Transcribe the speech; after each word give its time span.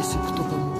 если 0.00 0.18
бы 0.18 0.24
кто 0.24 0.42
помог. 0.42 0.78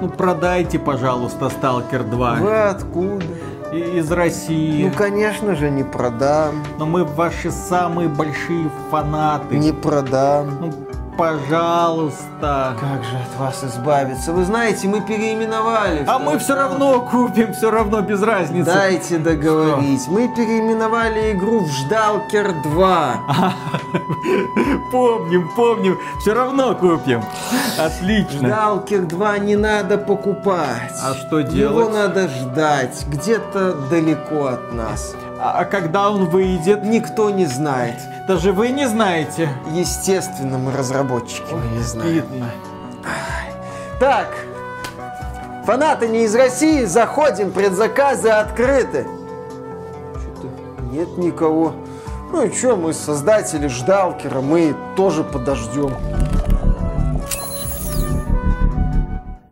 Ну 0.00 0.08
продайте, 0.08 0.78
пожалуйста, 0.78 1.48
Сталкер 1.50 2.04
2. 2.04 2.34
Вы 2.36 2.56
откуда? 2.56 3.24
Из 3.72 4.10
России. 4.10 4.84
Ну, 4.84 4.92
конечно 4.92 5.54
же, 5.54 5.70
не 5.70 5.84
продам. 5.84 6.64
Но 6.78 6.86
мы 6.86 7.04
ваши 7.04 7.52
самые 7.52 8.08
большие 8.08 8.68
фанаты. 8.90 9.58
Не 9.58 9.72
продам. 9.72 10.58
Ну, 10.60 10.72
пожалуйста. 11.20 12.74
Как 12.80 13.04
же 13.04 13.16
от 13.16 13.38
вас 13.38 13.62
избавиться? 13.62 14.32
Вы 14.32 14.44
знаете, 14.44 14.88
мы 14.88 15.02
переименовали. 15.02 16.04
А 16.06 16.18
мы 16.18 16.38
все 16.38 16.54
равно 16.54 17.00
купим, 17.02 17.52
все 17.52 17.70
равно 17.70 18.00
без 18.00 18.22
разницы. 18.22 18.64
Дайте 18.72 19.18
договорить. 19.18 20.08
Мы 20.08 20.28
переименовали 20.34 21.32
игру 21.32 21.60
в 21.60 21.68
Ждалкер 21.68 22.62
2. 22.62 23.14
Помним, 24.92 25.48
помним, 25.54 25.98
все 26.20 26.32
равно 26.32 26.74
купим. 26.74 27.22
Отлично. 27.78 28.48
Ждалкер 28.48 29.02
2 29.02 29.38
не 29.38 29.56
надо 29.56 29.98
покупать. 29.98 30.92
А 31.02 31.14
что 31.14 31.40
Его 31.40 31.50
делать? 31.50 31.92
надо 31.92 32.28
ждать. 32.28 33.04
Где-то 33.08 33.74
далеко 33.90 34.46
от 34.46 34.72
нас. 34.72 35.14
А 35.42 35.60
а 35.60 35.64
когда 35.64 36.10
он 36.10 36.26
выйдет? 36.26 36.84
Никто 36.84 37.30
не 37.30 37.46
знает. 37.46 37.96
Даже 38.28 38.52
вы 38.52 38.68
не 38.68 38.86
знаете. 38.86 39.48
Естественно, 39.72 40.58
мы 40.58 40.76
разработчики, 40.76 41.52
мы 41.52 41.78
не 41.78 41.82
знаем. 41.82 42.12
Видно. 42.12 42.50
Так, 43.98 44.28
фанаты 45.64 46.08
не 46.08 46.24
из 46.24 46.34
России, 46.34 46.84
заходим, 46.84 47.52
предзаказы 47.52 48.28
открыты. 48.28 49.06
Что-то 50.14 50.82
нет 50.92 51.16
никого. 51.16 51.72
Ну 52.32 52.44
и 52.44 52.52
что, 52.52 52.76
мы 52.76 52.92
создатели 52.92 53.66
Ждалкера, 53.66 54.42
мы 54.42 54.76
тоже 54.94 55.24
подождем. 55.24 55.94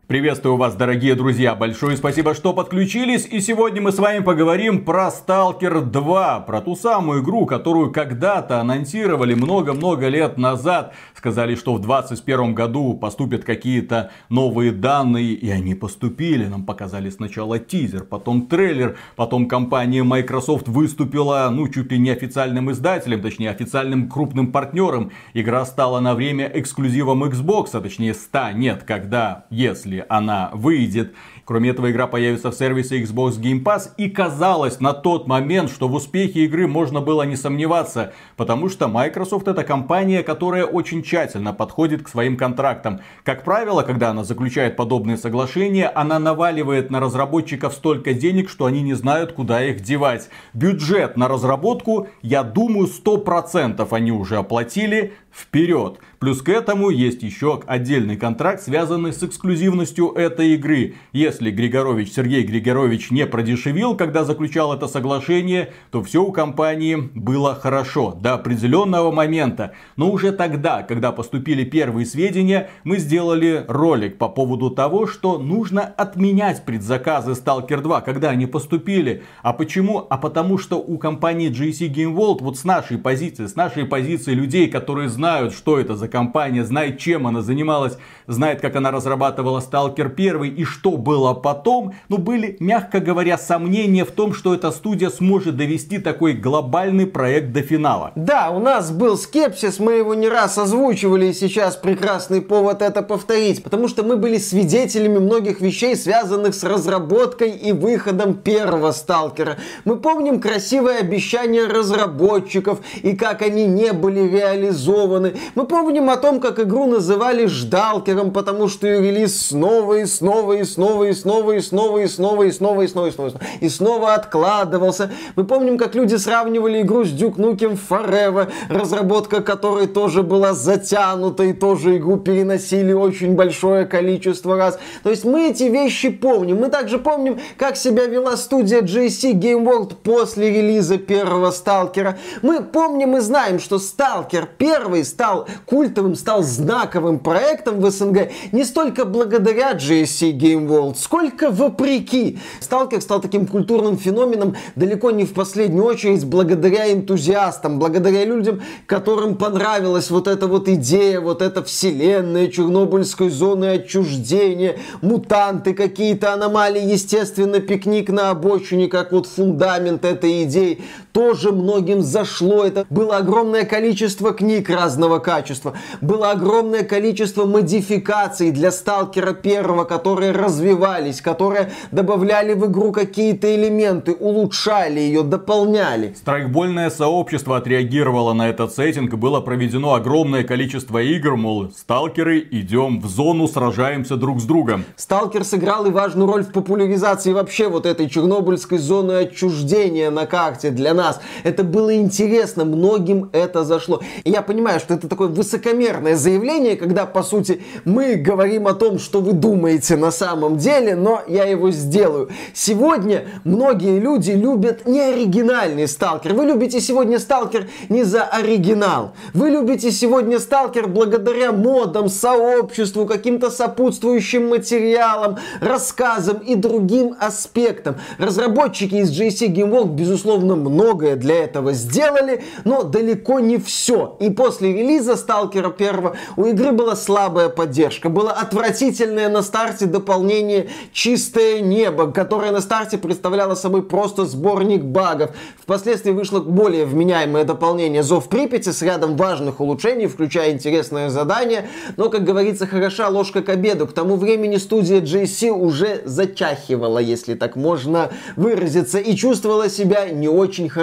Приветствую 0.09 0.57
вас, 0.57 0.73
дорогие 0.73 1.13
друзья. 1.13 1.53
Большое 1.53 1.95
спасибо, 1.95 2.33
что 2.33 2.51
подключились. 2.51 3.27
И 3.27 3.39
сегодня 3.41 3.79
мы 3.79 3.91
с 3.91 3.99
вами 3.99 4.23
поговорим 4.23 4.83
про 4.83 5.09
Stalker 5.09 5.81
2. 5.81 6.39
Про 6.39 6.61
ту 6.61 6.75
самую 6.75 7.21
игру, 7.21 7.45
которую 7.45 7.91
когда-то 7.91 8.59
анонсировали 8.59 9.35
много-много 9.35 10.07
лет 10.07 10.39
назад. 10.39 10.95
Сказали, 11.13 11.53
что 11.53 11.75
в 11.75 11.81
2021 11.81 12.55
году 12.55 12.95
поступят 12.95 13.43
какие-то 13.43 14.09
новые 14.29 14.71
данные. 14.71 15.33
И 15.33 15.47
они 15.51 15.75
поступили. 15.75 16.47
Нам 16.47 16.63
показали 16.63 17.11
сначала 17.11 17.59
тизер, 17.59 18.03
потом 18.03 18.47
трейлер. 18.47 18.97
Потом 19.15 19.47
компания 19.47 20.01
Microsoft 20.01 20.67
выступила, 20.67 21.47
ну, 21.51 21.67
чуть 21.67 21.91
ли 21.91 21.99
не 21.99 22.09
официальным 22.09 22.71
издателем, 22.71 23.21
точнее, 23.21 23.51
официальным 23.51 24.09
крупным 24.09 24.51
партнером. 24.51 25.11
Игра 25.35 25.63
стала 25.65 25.99
на 25.99 26.15
время 26.15 26.51
эксклюзивом 26.51 27.25
Xbox, 27.25 27.67
а 27.73 27.81
точнее 27.81 28.15
станет, 28.15 28.81
когда, 28.81 29.45
если 29.51 29.98
она 30.07 30.51
выйдет. 30.53 31.13
Кроме 31.49 31.71
этого, 31.71 31.89
игра 31.89 32.05
появится 32.05 32.51
в 32.51 32.53
сервисе 32.53 33.01
Xbox 33.01 33.39
Game 33.39 33.63
Pass. 33.63 33.89
И 33.97 34.07
казалось 34.07 34.79
на 34.79 34.93
тот 34.93 35.25
момент, 35.27 35.71
что 35.71 35.87
в 35.87 35.95
успехе 35.95 36.45
игры 36.45 36.67
можно 36.67 37.01
было 37.01 37.23
не 37.23 37.35
сомневаться. 37.35 38.13
Потому 38.37 38.69
что 38.69 38.87
Microsoft 38.87 39.47
это 39.47 39.63
компания, 39.63 40.21
которая 40.21 40.65
очень 40.65 41.01
тщательно 41.01 41.51
подходит 41.51 42.03
к 42.03 42.07
своим 42.07 42.37
контрактам. 42.37 42.99
Как 43.23 43.43
правило, 43.43 43.81
когда 43.81 44.11
она 44.11 44.23
заключает 44.23 44.75
подобные 44.75 45.17
соглашения, 45.17 45.87
она 45.87 46.19
наваливает 46.19 46.91
на 46.91 46.99
разработчиков 46.99 47.73
столько 47.73 48.13
денег, 48.13 48.47
что 48.47 48.65
они 48.65 48.83
не 48.83 48.93
знают, 48.93 49.33
куда 49.33 49.63
их 49.63 49.81
девать. 49.81 50.29
Бюджет 50.53 51.17
на 51.17 51.27
разработку, 51.27 52.09
я 52.21 52.43
думаю, 52.43 52.87
100% 52.87 53.87
они 53.89 54.11
уже 54.11 54.37
оплатили 54.37 55.13
вперед. 55.33 55.99
Плюс 56.19 56.41
к 56.41 56.49
этому 56.49 56.89
есть 56.89 57.23
еще 57.23 57.61
отдельный 57.65 58.17
контракт, 58.17 58.61
связанный 58.61 59.13
с 59.13 59.23
эксклюзивностью 59.23 60.11
этой 60.11 60.55
игры. 60.55 60.95
Если 61.13 61.49
Григорович, 61.49 62.11
Сергей 62.11 62.43
Григорович 62.43 63.09
не 63.11 63.25
продешевил, 63.25 63.95
когда 63.95 64.25
заключал 64.25 64.73
это 64.73 64.87
соглашение, 64.87 65.71
то 65.91 66.03
все 66.03 66.21
у 66.21 66.33
компании 66.33 66.95
было 66.95 67.55
хорошо 67.55 68.17
до 68.19 68.33
определенного 68.33 69.11
момента. 69.11 69.73
Но 69.95 70.11
уже 70.11 70.33
тогда, 70.33 70.83
когда 70.83 71.13
поступили 71.13 71.63
первые 71.63 72.05
сведения, 72.05 72.69
мы 72.83 72.97
сделали 72.97 73.63
ролик 73.67 74.17
по 74.17 74.27
поводу 74.27 74.71
того, 74.71 75.07
что 75.07 75.37
нужно 75.37 75.83
отменять 75.83 76.65
предзаказы 76.65 77.31
Stalker 77.31 77.81
2, 77.81 78.01
когда 78.01 78.29
они 78.29 78.45
поступили. 78.45 79.23
А 79.41 79.53
почему? 79.53 80.05
А 80.09 80.17
потому 80.17 80.57
что 80.57 80.79
у 80.79 80.97
компании 80.97 81.49
GC 81.49 81.93
Game 81.93 82.13
World, 82.13 82.39
вот 82.41 82.57
с 82.57 82.65
нашей 82.65 82.97
позиции, 82.97 83.45
с 83.45 83.55
нашей 83.55 83.85
позиции 83.85 84.33
людей, 84.33 84.69
которые 84.69 85.07
знают, 85.19 85.53
что 85.53 85.77
это 85.77 85.97
за 85.97 86.07
компания, 86.07 86.63
знает, 86.63 86.97
чем 86.97 87.27
она 87.27 87.41
занималась, 87.41 87.97
знает, 88.25 88.61
как 88.61 88.77
она 88.77 88.89
разрабатывала 88.89 89.59
Stalker 89.59 90.09
1 90.09 90.43
и 90.55 90.63
что 90.63 90.91
было 90.91 91.33
потом, 91.33 91.93
ну, 92.07 92.17
были, 92.17 92.55
мягко 92.61 93.01
говоря, 93.01 93.37
сомнения 93.37 94.05
в 94.05 94.11
том, 94.11 94.33
что 94.33 94.53
эта 94.53 94.71
студия 94.71 95.09
сможет 95.09 95.57
довести 95.57 95.97
такой 95.97 96.31
глобальный 96.31 97.05
проект 97.05 97.51
до 97.51 97.61
финала. 97.61 98.13
Да, 98.15 98.49
у 98.49 98.59
нас 98.59 98.91
был 98.91 99.17
скепсис, 99.17 99.79
мы 99.79 99.95
его 99.95 100.13
не 100.13 100.29
раз 100.29 100.57
озвучивали, 100.57 101.25
и 101.25 101.33
сейчас 101.33 101.75
прекрасный 101.75 102.41
повод 102.41 102.81
это 102.81 103.01
повторить, 103.01 103.61
потому 103.61 103.89
что 103.89 104.03
мы 104.03 104.15
были 104.15 104.37
свидетелями 104.37 105.17
многих 105.17 105.59
вещей, 105.59 105.97
связанных 105.97 106.55
с 106.55 106.63
разработкой 106.63 107.51
и 107.51 107.73
выходом 107.73 108.35
первого 108.35 108.93
Сталкера. 108.93 109.57
Мы 109.83 109.97
помним 109.97 110.39
красивые 110.39 110.99
обещания 110.99 111.65
разработчиков 111.65 112.79
и 113.03 113.17
как 113.17 113.41
они 113.41 113.65
не 113.65 113.91
были 113.91 114.21
реализованы. 114.21 115.08
Мы 115.55 115.65
помним 115.65 116.09
о 116.09 116.17
том, 116.17 116.39
как 116.39 116.59
игру 116.59 116.85
называли 116.85 117.45
Ждалкером, 117.47 118.31
потому 118.31 118.67
что 118.67 118.87
ее 118.87 119.01
релиз 119.01 119.47
снова 119.47 119.95
и 119.95 120.05
снова 120.05 120.53
и 120.53 120.63
снова 120.63 121.05
и 121.05 121.13
снова 121.13 121.51
и 121.53 121.61
снова 121.61 121.97
и 121.99 122.07
снова 122.07 122.43
и 122.43 122.51
снова 122.51 122.81
и 122.83 122.87
снова 122.87 123.07
и 123.07 123.11
снова 123.11 123.31
и 123.61 123.69
снова 123.69 124.13
откладывался. 124.13 125.11
Мы 125.35 125.45
помним, 125.45 125.77
как 125.77 125.95
люди 125.95 126.15
сравнивали 126.15 126.81
игру 126.81 127.03
с 127.03 127.09
Duke 127.09 127.37
Nukem 127.37 127.77
Forever, 127.89 128.49
разработка 128.69 129.41
которой 129.41 129.87
тоже 129.87 130.23
была 130.23 130.53
затянута 130.53 131.43
и 131.43 131.53
тоже 131.53 131.97
игру 131.97 132.17
переносили 132.17 132.93
очень 132.93 133.35
большое 133.35 133.85
количество 133.85 134.57
раз. 134.57 134.79
То 135.03 135.09
есть 135.09 135.25
мы 135.25 135.49
эти 135.49 135.63
вещи 135.63 136.09
помним. 136.09 136.59
Мы 136.59 136.69
также 136.69 136.99
помним, 136.99 137.39
как 137.57 137.75
себя 137.75 138.05
вела 138.05 138.37
студия 138.37 138.81
JC 138.81 139.33
Game 139.33 139.63
World 139.63 139.95
после 140.03 140.49
релиза 140.49 140.97
первого 140.97 141.51
Сталкера. 141.51 142.17
Мы 142.41 142.61
помним 142.61 143.17
и 143.17 143.19
знаем, 143.19 143.59
что 143.59 143.79
Сталкер 143.79 144.47
первый 144.57 144.98
стал 145.03 145.47
культовым, 145.65 146.15
стал 146.15 146.43
знаковым 146.43 147.19
проектом 147.19 147.79
в 147.79 147.89
СНГ 147.89 148.29
не 148.51 148.63
столько 148.63 149.05
благодаря 149.05 149.73
GSC 149.73 150.31
Game 150.31 150.67
World, 150.67 150.95
сколько 150.97 151.49
вопреки. 151.49 152.39
Сталкер 152.59 153.01
стал 153.01 153.21
таким 153.21 153.47
культурным 153.47 153.97
феноменом 153.97 154.55
далеко 154.75 155.11
не 155.11 155.25
в 155.25 155.33
последнюю 155.33 155.85
очередь 155.85 156.25
благодаря 156.25 156.91
энтузиастам, 156.91 157.79
благодаря 157.79 158.25
людям, 158.25 158.61
которым 158.85 159.35
понравилась 159.35 160.09
вот 160.09 160.27
эта 160.27 160.47
вот 160.47 160.67
идея, 160.67 161.19
вот 161.19 161.41
эта 161.41 161.63
вселенная 161.63 162.47
Чернобыльской 162.47 163.29
зоны 163.29 163.65
отчуждения, 163.65 164.77
мутанты, 165.01 165.73
какие-то 165.73 166.33
аномалии, 166.33 166.83
естественно, 166.83 167.59
пикник 167.59 168.09
на 168.09 168.31
обочине, 168.31 168.87
как 168.87 169.11
вот 169.11 169.27
фундамент 169.27 170.05
этой 170.05 170.43
идеи, 170.43 170.81
тоже 171.19 171.51
многим 171.51 172.01
зашло. 172.01 172.63
Это 172.63 172.85
было 172.89 173.17
огромное 173.17 173.65
количество 173.65 174.31
книг 174.31 174.69
разного 174.69 175.19
качества, 175.19 175.73
было 175.99 176.31
огромное 176.31 176.83
количество 176.83 177.45
модификаций 177.45 178.51
для 178.51 178.71
Сталкера 178.71 179.33
первого, 179.33 179.83
которые 179.83 180.31
развивались, 180.31 181.19
которые 181.19 181.71
добавляли 181.91 182.53
в 182.53 182.67
игру 182.67 182.93
какие-то 182.93 183.53
элементы, 183.53 184.13
улучшали 184.13 185.01
ее, 185.01 185.23
дополняли. 185.23 186.15
Страйкбольное 186.17 186.89
сообщество 186.89 187.57
отреагировало 187.57 188.31
на 188.31 188.47
этот 188.47 188.73
сеттинг 188.73 189.15
было 189.15 189.41
проведено 189.41 189.95
огромное 189.95 190.45
количество 190.45 190.99
игр, 190.99 191.35
мол, 191.35 191.69
сталкеры, 191.75 192.47
идем 192.49 193.01
в 193.01 193.07
зону, 193.07 193.49
сражаемся 193.49 194.15
друг 194.15 194.39
с 194.39 194.45
другом. 194.45 194.85
Сталкер 194.95 195.43
сыграл 195.43 195.85
и 195.85 195.89
важную 195.89 196.31
роль 196.31 196.45
в 196.45 196.53
популяризации 196.53 197.33
вообще 197.33 197.67
вот 197.67 197.85
этой 197.85 198.07
чернобыльской 198.09 198.77
зоны 198.77 199.11
отчуждения 199.23 200.09
на 200.11 200.25
карте 200.25 200.69
для 200.69 200.93
нас. 200.93 201.08
Это 201.43 201.63
было 201.63 201.95
интересно, 201.95 202.65
многим 202.65 203.29
это 203.33 203.63
зашло. 203.63 204.01
И 204.23 204.31
я 204.31 204.41
понимаю, 204.41 204.79
что 204.79 204.93
это 204.93 205.07
такое 205.07 205.27
высокомерное 205.27 206.15
заявление, 206.15 206.75
когда, 206.75 207.05
по 207.05 207.23
сути, 207.23 207.61
мы 207.85 208.15
говорим 208.15 208.67
о 208.67 208.73
том, 208.73 208.99
что 208.99 209.21
вы 209.21 209.33
думаете 209.33 209.95
на 209.95 210.11
самом 210.11 210.57
деле, 210.57 210.95
но 210.95 211.21
я 211.27 211.45
его 211.45 211.71
сделаю. 211.71 212.29
Сегодня 212.53 213.25
многие 213.43 213.99
люди 213.99 214.31
любят 214.31 214.87
не 214.87 215.01
оригинальный 215.01 215.87
сталкер. 215.87 216.33
Вы 216.33 216.45
любите 216.45 216.79
сегодня 216.81 217.19
сталкер 217.19 217.67
не 217.89 218.03
за 218.03 218.23
оригинал. 218.23 219.13
Вы 219.33 219.49
любите 219.49 219.91
сегодня 219.91 220.39
сталкер 220.39 220.87
благодаря 220.87 221.51
модам, 221.51 222.09
сообществу, 222.09 223.05
каким-то 223.05 223.49
сопутствующим 223.49 224.49
материалам, 224.49 225.37
рассказам 225.61 226.37
и 226.37 226.55
другим 226.55 227.15
аспектам. 227.19 227.95
Разработчики 228.17 228.95
из 228.95 229.11
JC 229.11 229.47
Game 229.47 229.71
World, 229.71 229.95
безусловно, 229.95 230.55
много 230.55 230.88
многое 230.89 231.15
для 231.15 231.43
этого 231.43 231.73
сделали, 231.73 232.43
но 232.65 232.83
далеко 232.83 233.39
не 233.39 233.57
все. 233.57 234.17
И 234.19 234.29
после 234.31 234.73
релиза 234.73 235.15
Сталкера 235.15 235.69
1 235.69 236.11
у 236.35 236.45
игры 236.45 236.71
была 236.71 236.95
слабая 236.95 237.49
поддержка. 237.49 238.09
Было 238.09 238.31
отвратительное 238.31 239.29
на 239.29 239.43
старте 239.43 239.85
дополнение 239.85 240.69
«Чистое 240.91 241.59
небо», 241.59 242.11
которое 242.11 242.51
на 242.51 242.61
старте 242.61 242.97
представляло 242.97 243.53
собой 243.53 243.83
просто 243.83 244.25
сборник 244.25 244.83
багов. 244.83 245.31
Впоследствии 245.61 246.11
вышло 246.11 246.39
более 246.39 246.85
вменяемое 246.85 247.43
дополнение 247.43 248.01
«Зов 248.01 248.27
Припяти» 248.27 248.71
с 248.71 248.81
рядом 248.81 249.15
важных 249.15 249.59
улучшений, 249.59 250.07
включая 250.07 250.51
интересное 250.51 251.09
задание. 251.09 251.69
Но, 251.97 252.09
как 252.09 252.23
говорится, 252.23 252.65
хороша 252.65 253.09
ложка 253.09 253.43
к 253.43 253.49
обеду. 253.49 253.85
К 253.85 253.93
тому 253.93 254.15
времени 254.15 254.57
студия 254.57 255.01
JC 255.01 255.51
уже 255.51 256.01
зачахивала, 256.05 256.97
если 256.97 257.35
так 257.35 257.55
можно 257.55 258.09
выразиться, 258.35 258.97
и 258.97 259.15
чувствовала 259.15 259.69
себя 259.69 260.09
не 260.09 260.27
очень 260.27 260.67
хорошо. 260.69 260.78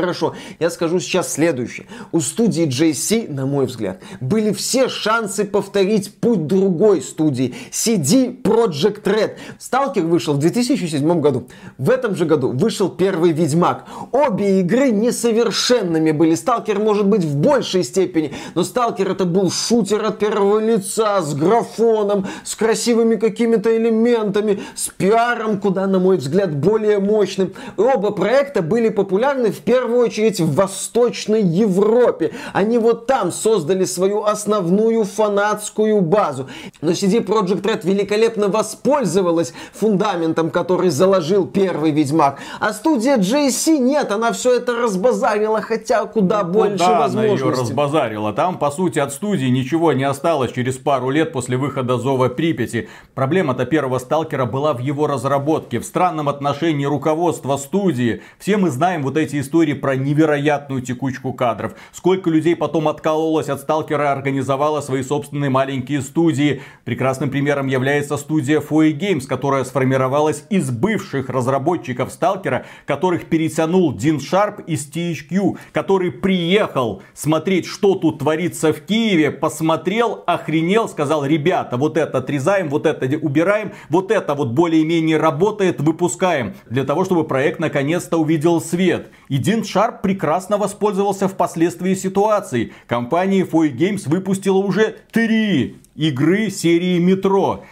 Я 0.58 0.70
скажу 0.70 1.00
сейчас 1.00 1.32
следующее. 1.32 1.86
У 2.12 2.20
студии 2.20 2.66
JC, 2.66 3.32
на 3.32 3.46
мой 3.46 3.66
взгляд, 3.66 4.00
были 4.20 4.52
все 4.52 4.88
шансы 4.88 5.44
повторить 5.44 6.14
путь 6.20 6.46
другой 6.46 7.02
студии. 7.02 7.54
CD 7.70 8.40
Project 8.42 9.02
Red. 9.04 9.36
Сталкер 9.58 10.04
вышел 10.04 10.34
в 10.34 10.38
2007 10.38 11.20
году. 11.20 11.48
В 11.78 11.90
этом 11.90 12.14
же 12.14 12.24
году 12.24 12.50
вышел 12.50 12.88
первый 12.88 13.32
Ведьмак. 13.32 13.86
Обе 14.12 14.60
игры 14.60 14.90
несовершенными 14.90 16.12
были. 16.12 16.34
Сталкер 16.34 16.78
может 16.78 17.06
быть 17.06 17.24
в 17.24 17.36
большей 17.36 17.84
степени, 17.84 18.34
но 18.54 18.64
Сталкер 18.64 19.10
это 19.10 19.24
был 19.24 19.50
шутер 19.50 20.04
от 20.04 20.18
первого 20.18 20.58
лица, 20.58 21.22
с 21.22 21.34
графоном, 21.34 22.26
с 22.44 22.54
красивыми 22.54 23.16
какими-то 23.16 23.76
элементами, 23.76 24.60
с 24.74 24.88
пиаром, 24.88 25.60
куда, 25.60 25.86
на 25.86 25.98
мой 25.98 26.16
взгляд, 26.16 26.54
более 26.54 26.98
мощным. 26.98 27.54
И 27.76 27.80
оба 27.80 28.10
проекта 28.10 28.62
были 28.62 28.88
популярны 28.88 29.52
в 29.52 29.60
первую 29.86 30.04
очередь 30.04 30.40
в 30.40 30.52
Восточной 30.56 31.42
Европе. 31.42 32.32
Они 32.52 32.76
вот 32.76 33.06
там 33.06 33.30
создали 33.30 33.84
свою 33.84 34.24
основную 34.24 35.04
фанатскую 35.04 36.00
базу. 36.00 36.48
Но 36.80 36.90
CD 36.90 37.24
Projekt 37.24 37.62
Red 37.62 37.86
великолепно 37.86 38.48
воспользовалась 38.48 39.54
фундаментом, 39.72 40.50
который 40.50 40.90
заложил 40.90 41.46
первый 41.46 41.92
Ведьмак. 41.92 42.40
А 42.58 42.72
студия 42.72 43.16
JC 43.16 43.78
нет, 43.78 44.10
она 44.10 44.32
все 44.32 44.56
это 44.56 44.74
разбазарила, 44.74 45.60
хотя 45.62 46.04
куда 46.06 46.42
ну, 46.42 46.52
больше 46.52 46.78
куда 46.78 46.98
возможностей. 46.98 47.42
она 47.42 47.52
ее 47.52 47.60
разбазарила? 47.60 48.32
Там, 48.32 48.58
по 48.58 48.72
сути, 48.72 48.98
от 48.98 49.12
студии 49.12 49.46
ничего 49.46 49.92
не 49.92 50.02
осталось 50.02 50.50
через 50.50 50.78
пару 50.78 51.10
лет 51.10 51.32
после 51.32 51.56
выхода 51.56 51.96
Зова 51.96 52.28
Припяти. 52.28 52.88
Проблема-то 53.14 53.66
первого 53.66 54.00
сталкера 54.00 54.46
была 54.46 54.72
в 54.72 54.80
его 54.80 55.06
разработке, 55.06 55.78
в 55.78 55.84
странном 55.84 56.28
отношении 56.28 56.86
руководства 56.86 57.56
студии. 57.56 58.22
Все 58.40 58.56
мы 58.56 58.70
знаем 58.70 59.04
вот 59.04 59.16
эти 59.16 59.38
истории 59.38 59.75
про 59.76 59.96
невероятную 59.96 60.82
текучку 60.82 61.32
кадров. 61.32 61.74
Сколько 61.92 62.30
людей 62.30 62.56
потом 62.56 62.88
откололось 62.88 63.48
от 63.48 63.60
сталкера 63.60 64.04
и 64.04 64.08
организовало 64.08 64.80
свои 64.80 65.02
собственные 65.02 65.50
маленькие 65.50 66.00
студии. 66.02 66.62
Прекрасным 66.84 67.30
примером 67.30 67.66
является 67.66 68.16
студия 68.16 68.60
Foy 68.60 68.92
Games, 68.92 69.26
которая 69.26 69.64
сформировалась 69.64 70.44
из 70.50 70.70
бывших 70.70 71.28
разработчиков 71.28 72.12
сталкера, 72.12 72.66
которых 72.86 73.26
перетянул 73.26 73.94
Дин 73.94 74.20
Шарп 74.20 74.60
из 74.66 74.90
THQ, 74.90 75.58
который 75.72 76.10
приехал 76.10 77.02
смотреть, 77.14 77.66
что 77.66 77.94
тут 77.94 78.18
творится 78.18 78.72
в 78.72 78.80
Киеве, 78.80 79.30
посмотрел, 79.30 80.24
охренел, 80.26 80.88
сказал, 80.88 81.24
ребята, 81.24 81.76
вот 81.76 81.96
это 81.96 82.18
отрезаем, 82.18 82.68
вот 82.68 82.86
это 82.86 83.06
убираем, 83.18 83.72
вот 83.88 84.10
это 84.10 84.34
вот 84.34 84.48
более-менее 84.48 85.18
работает, 85.18 85.80
выпускаем. 85.80 86.54
Для 86.68 86.84
того, 86.84 87.04
чтобы 87.04 87.24
проект 87.24 87.60
наконец-то 87.60 88.16
увидел 88.18 88.60
свет. 88.60 89.10
И 89.28 89.38
Дин 89.38 89.62
Шарп 89.66 90.02
прекрасно 90.02 90.56
воспользовался 90.56 91.28
впоследствии 91.28 91.94
ситуацией. 91.94 92.72
Компания 92.86 93.42
Foy 93.42 93.72
Games 93.72 94.08
выпустила 94.08 94.58
уже 94.58 94.96
три 95.12 95.76
игры 95.94 96.50
серии 96.50 96.98
Метро 96.98 97.64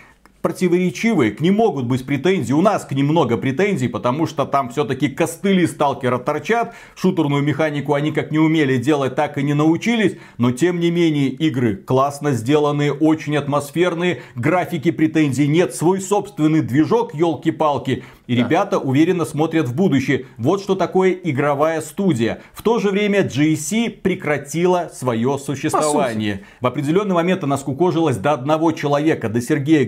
противоречивые, 0.44 1.30
к 1.30 1.40
ним 1.40 1.54
могут 1.54 1.86
быть 1.86 2.04
претензии. 2.04 2.52
У 2.52 2.60
нас 2.60 2.84
к 2.84 2.92
ним 2.92 3.06
много 3.06 3.38
претензий, 3.38 3.88
потому 3.88 4.26
что 4.26 4.44
там 4.44 4.68
все-таки 4.68 5.08
костыли 5.08 5.66
сталкера 5.66 6.18
торчат. 6.18 6.74
Шутерную 6.94 7.42
механику 7.42 7.94
они 7.94 8.12
как 8.12 8.30
не 8.30 8.38
умели 8.38 8.76
делать, 8.76 9.14
так 9.14 9.38
и 9.38 9.42
не 9.42 9.54
научились. 9.54 10.18
Но 10.36 10.50
тем 10.50 10.80
не 10.80 10.90
менее 10.90 11.28
игры 11.28 11.76
классно 11.76 12.32
сделанные, 12.32 12.92
очень 12.92 13.38
атмосферные. 13.38 14.20
Графики 14.34 14.90
претензий 14.90 15.48
нет. 15.48 15.74
Свой 15.74 16.02
собственный 16.02 16.60
движок, 16.60 17.14
елки-палки. 17.14 18.04
И 18.26 18.36
да. 18.36 18.42
ребята 18.42 18.78
уверенно 18.78 19.24
смотрят 19.24 19.68
в 19.68 19.74
будущее. 19.74 20.26
Вот 20.38 20.62
что 20.62 20.74
такое 20.74 21.12
игровая 21.12 21.80
студия. 21.80 22.40
В 22.52 22.62
то 22.62 22.78
же 22.78 22.90
время 22.90 23.22
GSC 23.22 23.90
прекратила 24.02 24.90
свое 24.92 25.38
существование. 25.38 26.42
В 26.60 26.66
определенный 26.66 27.14
момент 27.14 27.44
она 27.44 27.58
скукожилась 27.58 28.16
до 28.16 28.32
одного 28.32 28.72
человека, 28.72 29.28
до 29.28 29.40
Сергея 29.40 29.84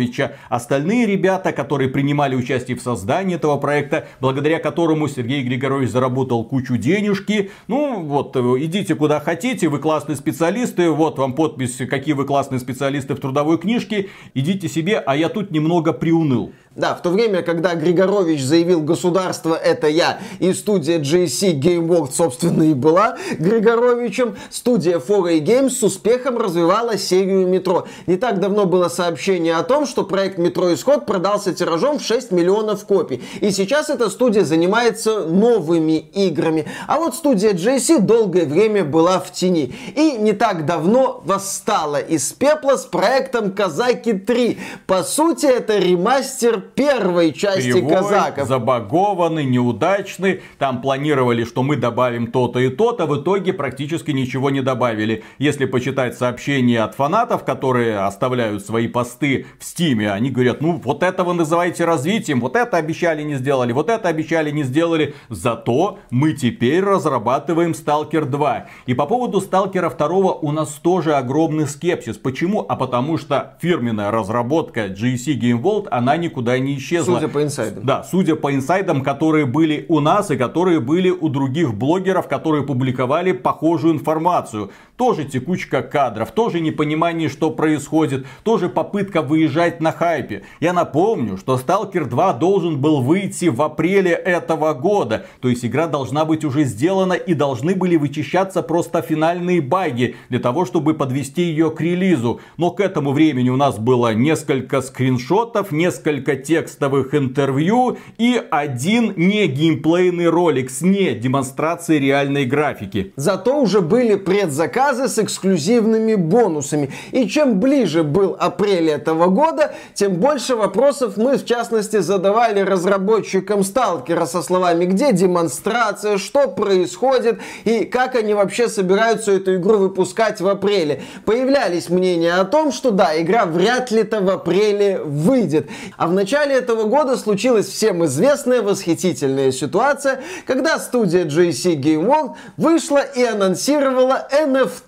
Григоровича. 0.00 0.32
Остальные 0.48 1.06
ребята, 1.06 1.52
которые 1.52 1.88
принимали 1.88 2.34
участие 2.34 2.76
в 2.76 2.82
создании 2.82 3.36
этого 3.36 3.56
проекта, 3.56 4.06
благодаря 4.20 4.58
которому 4.58 5.08
Сергей 5.08 5.42
Григорович 5.42 5.90
заработал 5.90 6.44
кучу 6.44 6.76
денежки. 6.76 7.50
Ну 7.68 8.02
вот, 8.02 8.36
идите 8.36 8.94
куда 8.94 9.20
хотите, 9.20 9.68
вы 9.68 9.78
классные 9.78 10.16
специалисты, 10.16 10.90
вот 10.90 11.18
вам 11.18 11.34
подпись, 11.34 11.76
какие 11.88 12.14
вы 12.14 12.24
классные 12.24 12.58
специалисты 12.60 13.14
в 13.14 13.20
трудовой 13.20 13.58
книжке. 13.58 14.08
Идите 14.34 14.68
себе, 14.68 14.98
а 14.98 15.16
я 15.16 15.28
тут 15.28 15.50
немного 15.50 15.92
приуныл. 15.92 16.52
Да, 16.76 16.94
в 16.94 17.02
то 17.02 17.10
время, 17.10 17.42
когда 17.42 17.74
Григорович 17.74 18.44
заявил 18.44 18.80
«государство 18.80 19.56
это 19.56 19.88
я» 19.88 20.20
и 20.38 20.52
студия 20.52 21.00
GSC 21.00 21.58
Game 21.58 21.88
World, 21.88 22.12
собственно, 22.12 22.62
и 22.62 22.74
была 22.74 23.16
Григоровичем, 23.40 24.36
студия 24.50 25.00
4A 25.00 25.40
Games 25.40 25.70
с 25.70 25.82
успехом 25.82 26.38
развивала 26.38 26.96
серию 26.96 27.48
«Метро». 27.48 27.88
Не 28.06 28.16
так 28.16 28.38
давно 28.38 28.66
было 28.66 28.88
сообщение 28.88 29.56
о 29.56 29.64
том, 29.64 29.84
что 29.84 30.04
проект 30.04 30.38
«Метро 30.38 30.72
Исход» 30.72 31.06
продался 31.06 31.52
тиражом 31.52 31.98
в 31.98 32.02
6 32.04 32.30
миллионов 32.30 32.86
копий. 32.86 33.20
И 33.40 33.50
сейчас 33.50 33.90
эта 33.90 34.08
студия 34.08 34.44
занимается 34.44 35.24
новыми 35.24 35.98
играми. 35.98 36.66
А 36.86 37.00
вот 37.00 37.16
студия 37.16 37.52
GSC 37.52 37.98
долгое 37.98 38.46
время 38.46 38.84
была 38.84 39.18
в 39.18 39.32
тени. 39.32 39.74
И 39.96 40.12
не 40.12 40.34
так 40.34 40.66
давно 40.66 41.20
восстала 41.24 41.96
из 41.96 42.32
пепла 42.32 42.76
с 42.76 42.84
проектом 42.84 43.50
«Казаки 43.50 44.12
3». 44.12 44.56
По 44.86 45.02
сути, 45.02 45.46
это 45.46 45.76
ремастер 45.76 46.59
первой 46.60 47.32
части 47.32 47.72
Кривой, 47.72 47.94
казаков. 47.94 48.48
забагованный, 48.48 49.44
неудачный. 49.44 50.42
Там 50.58 50.80
планировали, 50.80 51.44
что 51.44 51.62
мы 51.62 51.76
добавим 51.76 52.28
то-то 52.28 52.58
и 52.58 52.68
то-то. 52.68 53.06
В 53.06 53.20
итоге 53.20 53.52
практически 53.52 54.10
ничего 54.10 54.50
не 54.50 54.60
добавили. 54.60 55.24
Если 55.38 55.66
почитать 55.66 56.16
сообщения 56.16 56.82
от 56.82 56.94
фанатов, 56.94 57.44
которые 57.44 57.98
оставляют 57.98 58.64
свои 58.64 58.88
посты 58.88 59.46
в 59.58 59.64
Steam 59.64 59.98
е, 59.98 60.12
они 60.12 60.30
говорят, 60.30 60.60
ну 60.60 60.80
вот 60.84 61.02
это 61.02 61.24
вы 61.24 61.34
называете 61.34 61.84
развитием, 61.84 62.40
вот 62.40 62.56
это 62.56 62.76
обещали 62.76 63.22
не 63.22 63.36
сделали, 63.36 63.72
вот 63.72 63.88
это 63.88 64.08
обещали 64.08 64.50
не 64.50 64.62
сделали. 64.62 65.14
Зато 65.28 65.98
мы 66.10 66.32
теперь 66.32 66.82
разрабатываем 66.82 67.72
Stalker 67.72 68.24
2. 68.24 68.66
И 68.86 68.94
по 68.94 69.06
поводу 69.06 69.38
Stalker 69.38 69.96
2 69.96 70.32
у 70.32 70.52
нас 70.52 70.70
тоже 70.82 71.14
огромный 71.14 71.66
скепсис. 71.66 72.16
Почему? 72.16 72.64
А 72.68 72.76
потому 72.76 73.18
что 73.18 73.56
фирменная 73.60 74.10
разработка 74.10 74.86
GSC 74.86 75.38
Game 75.38 75.62
World, 75.62 75.88
она 75.90 76.16
никуда 76.16 76.49
никуда 76.50 76.58
не 76.58 76.76
исчезла. 76.76 77.16
Судя 77.16 77.28
по 77.28 77.42
инсайдам. 77.42 77.84
Да, 77.84 78.02
судя 78.02 78.36
по 78.36 78.54
инсайдам, 78.54 79.02
которые 79.02 79.46
были 79.46 79.84
у 79.88 80.00
нас 80.00 80.30
и 80.30 80.36
которые 80.36 80.80
были 80.80 81.10
у 81.10 81.28
других 81.28 81.74
блогеров, 81.74 82.28
которые 82.28 82.64
публиковали 82.64 83.32
похожую 83.32 83.94
информацию. 83.94 84.70
Тоже 85.00 85.24
текучка 85.24 85.80
кадров, 85.80 86.30
тоже 86.30 86.60
непонимание, 86.60 87.30
что 87.30 87.50
происходит, 87.50 88.26
тоже 88.42 88.68
попытка 88.68 89.22
выезжать 89.22 89.80
на 89.80 89.92
хайпе. 89.92 90.42
Я 90.60 90.74
напомню, 90.74 91.38
что 91.38 91.54
Stalker 91.54 92.04
2 92.04 92.34
должен 92.34 92.78
был 92.78 93.00
выйти 93.00 93.46
в 93.46 93.62
апреле 93.62 94.10
этого 94.10 94.74
года. 94.74 95.24
То 95.40 95.48
есть 95.48 95.64
игра 95.64 95.86
должна 95.86 96.26
быть 96.26 96.44
уже 96.44 96.64
сделана 96.64 97.14
и 97.14 97.32
должны 97.32 97.74
были 97.74 97.96
вычищаться 97.96 98.60
просто 98.60 99.00
финальные 99.00 99.62
баги 99.62 100.16
для 100.28 100.38
того, 100.38 100.66
чтобы 100.66 100.92
подвести 100.92 101.44
ее 101.44 101.70
к 101.70 101.80
релизу. 101.80 102.42
Но 102.58 102.70
к 102.70 102.80
этому 102.80 103.12
времени 103.12 103.48
у 103.48 103.56
нас 103.56 103.78
было 103.78 104.12
несколько 104.12 104.82
скриншотов, 104.82 105.72
несколько 105.72 106.36
текстовых 106.36 107.14
интервью 107.14 107.96
и 108.18 108.38
один 108.50 109.14
не 109.16 109.46
геймплейный 109.46 110.28
ролик 110.28 110.70
с 110.70 110.82
не 110.82 111.14
демонстрацией 111.14 112.00
реальной 112.00 112.44
графики. 112.44 113.14
Зато 113.16 113.58
уже 113.58 113.80
были 113.80 114.16
предзаказы 114.16 114.89
заказы 114.90 115.08
с 115.08 115.18
эксклюзивными 115.18 116.14
бонусами. 116.14 116.92
И 117.12 117.28
чем 117.28 117.60
ближе 117.60 118.02
был 118.02 118.36
апрель 118.38 118.90
этого 118.90 119.26
года, 119.26 119.72
тем 119.94 120.14
больше 120.14 120.56
вопросов 120.56 121.16
мы, 121.16 121.36
в 121.36 121.44
частности, 121.44 121.98
задавали 121.98 122.60
разработчикам 122.60 123.64
Сталкера 123.64 124.26
со 124.26 124.42
словами, 124.42 124.84
где 124.86 125.12
демонстрация, 125.12 126.18
что 126.18 126.48
происходит 126.48 127.40
и 127.64 127.84
как 127.84 128.16
они 128.16 128.34
вообще 128.34 128.68
собираются 128.68 129.32
эту 129.32 129.56
игру 129.56 129.78
выпускать 129.78 130.40
в 130.40 130.48
апреле. 130.48 131.02
Появлялись 131.24 131.88
мнения 131.88 132.34
о 132.34 132.44
том, 132.44 132.72
что 132.72 132.90
да, 132.90 133.20
игра 133.20 133.46
вряд 133.46 133.90
ли-то 133.90 134.20
в 134.20 134.28
апреле 134.28 135.00
выйдет. 135.02 135.68
А 135.96 136.06
в 136.06 136.12
начале 136.12 136.54
этого 136.54 136.84
года 136.84 137.16
случилась 137.16 137.68
всем 137.68 138.04
известная 138.04 138.62
восхитительная 138.62 139.52
ситуация, 139.52 140.20
когда 140.46 140.78
студия 140.78 141.24
JC 141.24 141.76
Game 141.76 142.06
World 142.06 142.34
вышла 142.56 143.00
и 143.00 143.22
анонсировала 143.22 144.28
NFT 144.32 144.79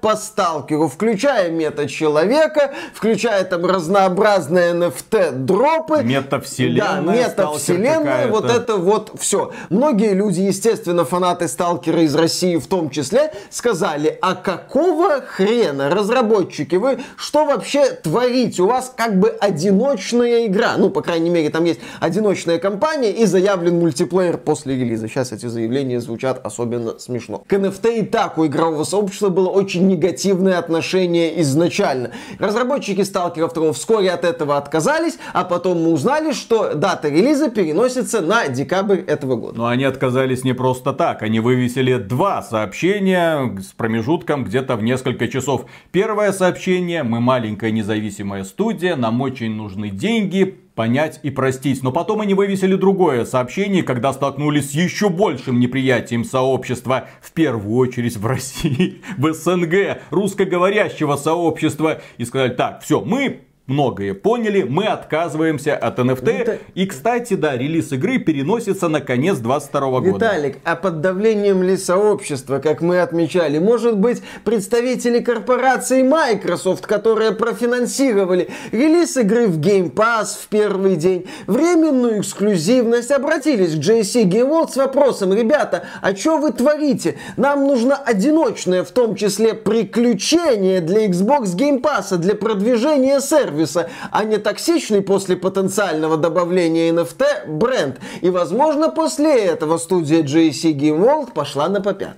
по 0.00 0.16
сталкеру, 0.16 0.88
включая 0.88 1.50
мета-человека, 1.50 2.72
включая 2.94 3.44
там 3.44 3.64
разнообразные 3.64 4.72
NFT-дропы. 4.74 6.02
Метавселенная. 6.02 7.00
Да, 7.00 7.28
метавселенная, 7.28 8.26
вот 8.28 8.50
это 8.50 8.76
вот 8.76 9.12
все. 9.18 9.52
Многие 9.70 10.14
люди, 10.14 10.40
естественно, 10.40 11.04
фанаты 11.04 11.48
сталкера 11.48 12.02
из 12.02 12.14
России 12.14 12.56
в 12.56 12.66
том 12.66 12.90
числе, 12.90 13.32
сказали, 13.50 14.18
а 14.20 14.34
какого 14.34 15.20
хрена, 15.20 15.90
разработчики, 15.90 16.76
вы 16.76 16.98
что 17.16 17.44
вообще 17.44 17.90
творите? 17.90 18.62
У 18.62 18.66
вас 18.66 18.92
как 18.94 19.18
бы 19.18 19.28
одиночная 19.28 20.46
игра. 20.46 20.76
Ну, 20.76 20.90
по 20.90 21.02
крайней 21.02 21.30
мере, 21.30 21.50
там 21.50 21.64
есть 21.64 21.80
одиночная 22.00 22.58
кампания 22.58 23.12
и 23.12 23.24
заявлен 23.26 23.78
мультиплеер 23.78 24.38
после 24.38 24.76
релиза. 24.76 25.08
Сейчас 25.08 25.32
эти 25.32 25.46
заявления 25.46 26.00
звучат 26.00 26.40
особенно 26.44 26.98
смешно. 26.98 27.42
К 27.46 27.54
NFT 27.54 27.98
и 28.00 28.02
так 28.02 28.38
у 28.38 28.46
игрового 28.46 28.84
сообщества 28.84 29.29
было 29.30 29.48
очень 29.48 29.86
негативное 29.86 30.58
отношение 30.58 31.40
изначально. 31.40 32.10
Разработчики 32.38 33.02
Сталкера 33.02 33.48
2 33.48 33.72
вскоре 33.72 34.10
от 34.10 34.24
этого 34.24 34.56
отказались, 34.56 35.18
а 35.32 35.44
потом 35.44 35.82
мы 35.82 35.92
узнали, 35.92 36.32
что 36.32 36.74
дата 36.74 37.08
релиза 37.08 37.50
переносится 37.50 38.20
на 38.20 38.48
декабрь 38.48 38.98
этого 38.98 39.36
года. 39.36 39.58
Но 39.58 39.66
они 39.66 39.84
отказались 39.84 40.44
не 40.44 40.52
просто 40.52 40.92
так. 40.92 41.22
Они 41.22 41.40
вывесили 41.40 41.96
два 41.96 42.42
сообщения 42.42 43.56
с 43.60 43.72
промежутком 43.72 44.44
где-то 44.44 44.76
в 44.76 44.82
несколько 44.82 45.28
часов. 45.28 45.66
Первое 45.92 46.32
сообщение. 46.32 47.02
Мы 47.02 47.20
маленькая 47.20 47.70
независимая 47.70 48.44
студия, 48.44 48.96
нам 48.96 49.20
очень 49.20 49.54
нужны 49.54 49.90
деньги, 49.90 50.58
понять 50.80 51.20
и 51.22 51.28
простить. 51.28 51.82
Но 51.82 51.92
потом 51.92 52.22
они 52.22 52.32
вывесили 52.32 52.74
другое 52.74 53.26
сообщение, 53.26 53.82
когда 53.82 54.14
столкнулись 54.14 54.70
с 54.70 54.72
еще 54.72 55.10
большим 55.10 55.60
неприятием 55.60 56.24
сообщества, 56.24 57.06
в 57.20 57.32
первую 57.32 57.76
очередь 57.76 58.16
в 58.16 58.24
России, 58.24 59.02
в 59.18 59.30
СНГ, 59.30 60.00
русскоговорящего 60.08 61.16
сообщества, 61.16 62.00
и 62.16 62.24
сказали, 62.24 62.54
так, 62.54 62.82
все, 62.82 63.02
мы 63.02 63.42
многое 63.70 64.14
поняли, 64.14 64.62
мы 64.62 64.86
отказываемся 64.86 65.76
от 65.76 65.98
NFT. 65.98 66.30
Это... 66.30 66.58
И, 66.74 66.86
кстати, 66.86 67.34
да, 67.34 67.56
релиз 67.56 67.92
игры 67.92 68.18
переносится 68.18 68.88
на 68.88 69.00
конец 69.00 69.38
22 69.38 69.80
года. 69.80 70.08
Виталик, 70.08 70.58
а 70.64 70.76
под 70.76 71.00
давлением 71.00 71.62
ли 71.62 71.76
сообщества, 71.76 72.58
как 72.58 72.80
мы 72.80 73.00
отмечали, 73.00 73.58
может 73.58 73.96
быть 73.96 74.22
представители 74.44 75.20
корпорации 75.20 76.02
Microsoft, 76.02 76.86
которые 76.86 77.32
профинансировали 77.32 78.50
релиз 78.72 79.16
игры 79.16 79.46
в 79.46 79.60
Game 79.60 79.92
Pass 79.92 80.36
в 80.42 80.48
первый 80.48 80.96
день, 80.96 81.26
временную 81.46 82.20
эксклюзивность, 82.20 83.12
обратились 83.12 83.74
к 83.74 83.78
JC 83.78 84.24
Game 84.24 84.50
World 84.50 84.72
с 84.72 84.76
вопросом, 84.76 85.32
ребята, 85.32 85.84
а 86.02 86.14
что 86.14 86.38
вы 86.38 86.52
творите? 86.52 87.16
Нам 87.36 87.66
нужно 87.66 87.96
одиночное, 87.96 88.82
в 88.82 88.90
том 88.90 89.14
числе 89.14 89.54
приключение 89.54 90.80
для 90.80 91.06
Xbox 91.06 91.54
Game 91.56 91.80
Pass, 91.80 92.16
для 92.16 92.34
продвижения 92.34 93.20
сервиса 93.20 93.59
сервиса, 93.60 93.88
а 94.10 94.24
не 94.24 94.38
токсичный 94.38 95.02
после 95.02 95.36
потенциального 95.36 96.16
добавления 96.16 96.92
NFT 96.92 97.46
бренд. 97.46 98.00
И, 98.20 98.30
возможно, 98.30 98.90
после 98.90 99.44
этого 99.44 99.78
студия 99.78 100.22
GSC 100.22 100.72
Game 100.72 101.00
World 101.00 101.32
пошла 101.32 101.68
на 101.68 101.80
попят. 101.80 102.16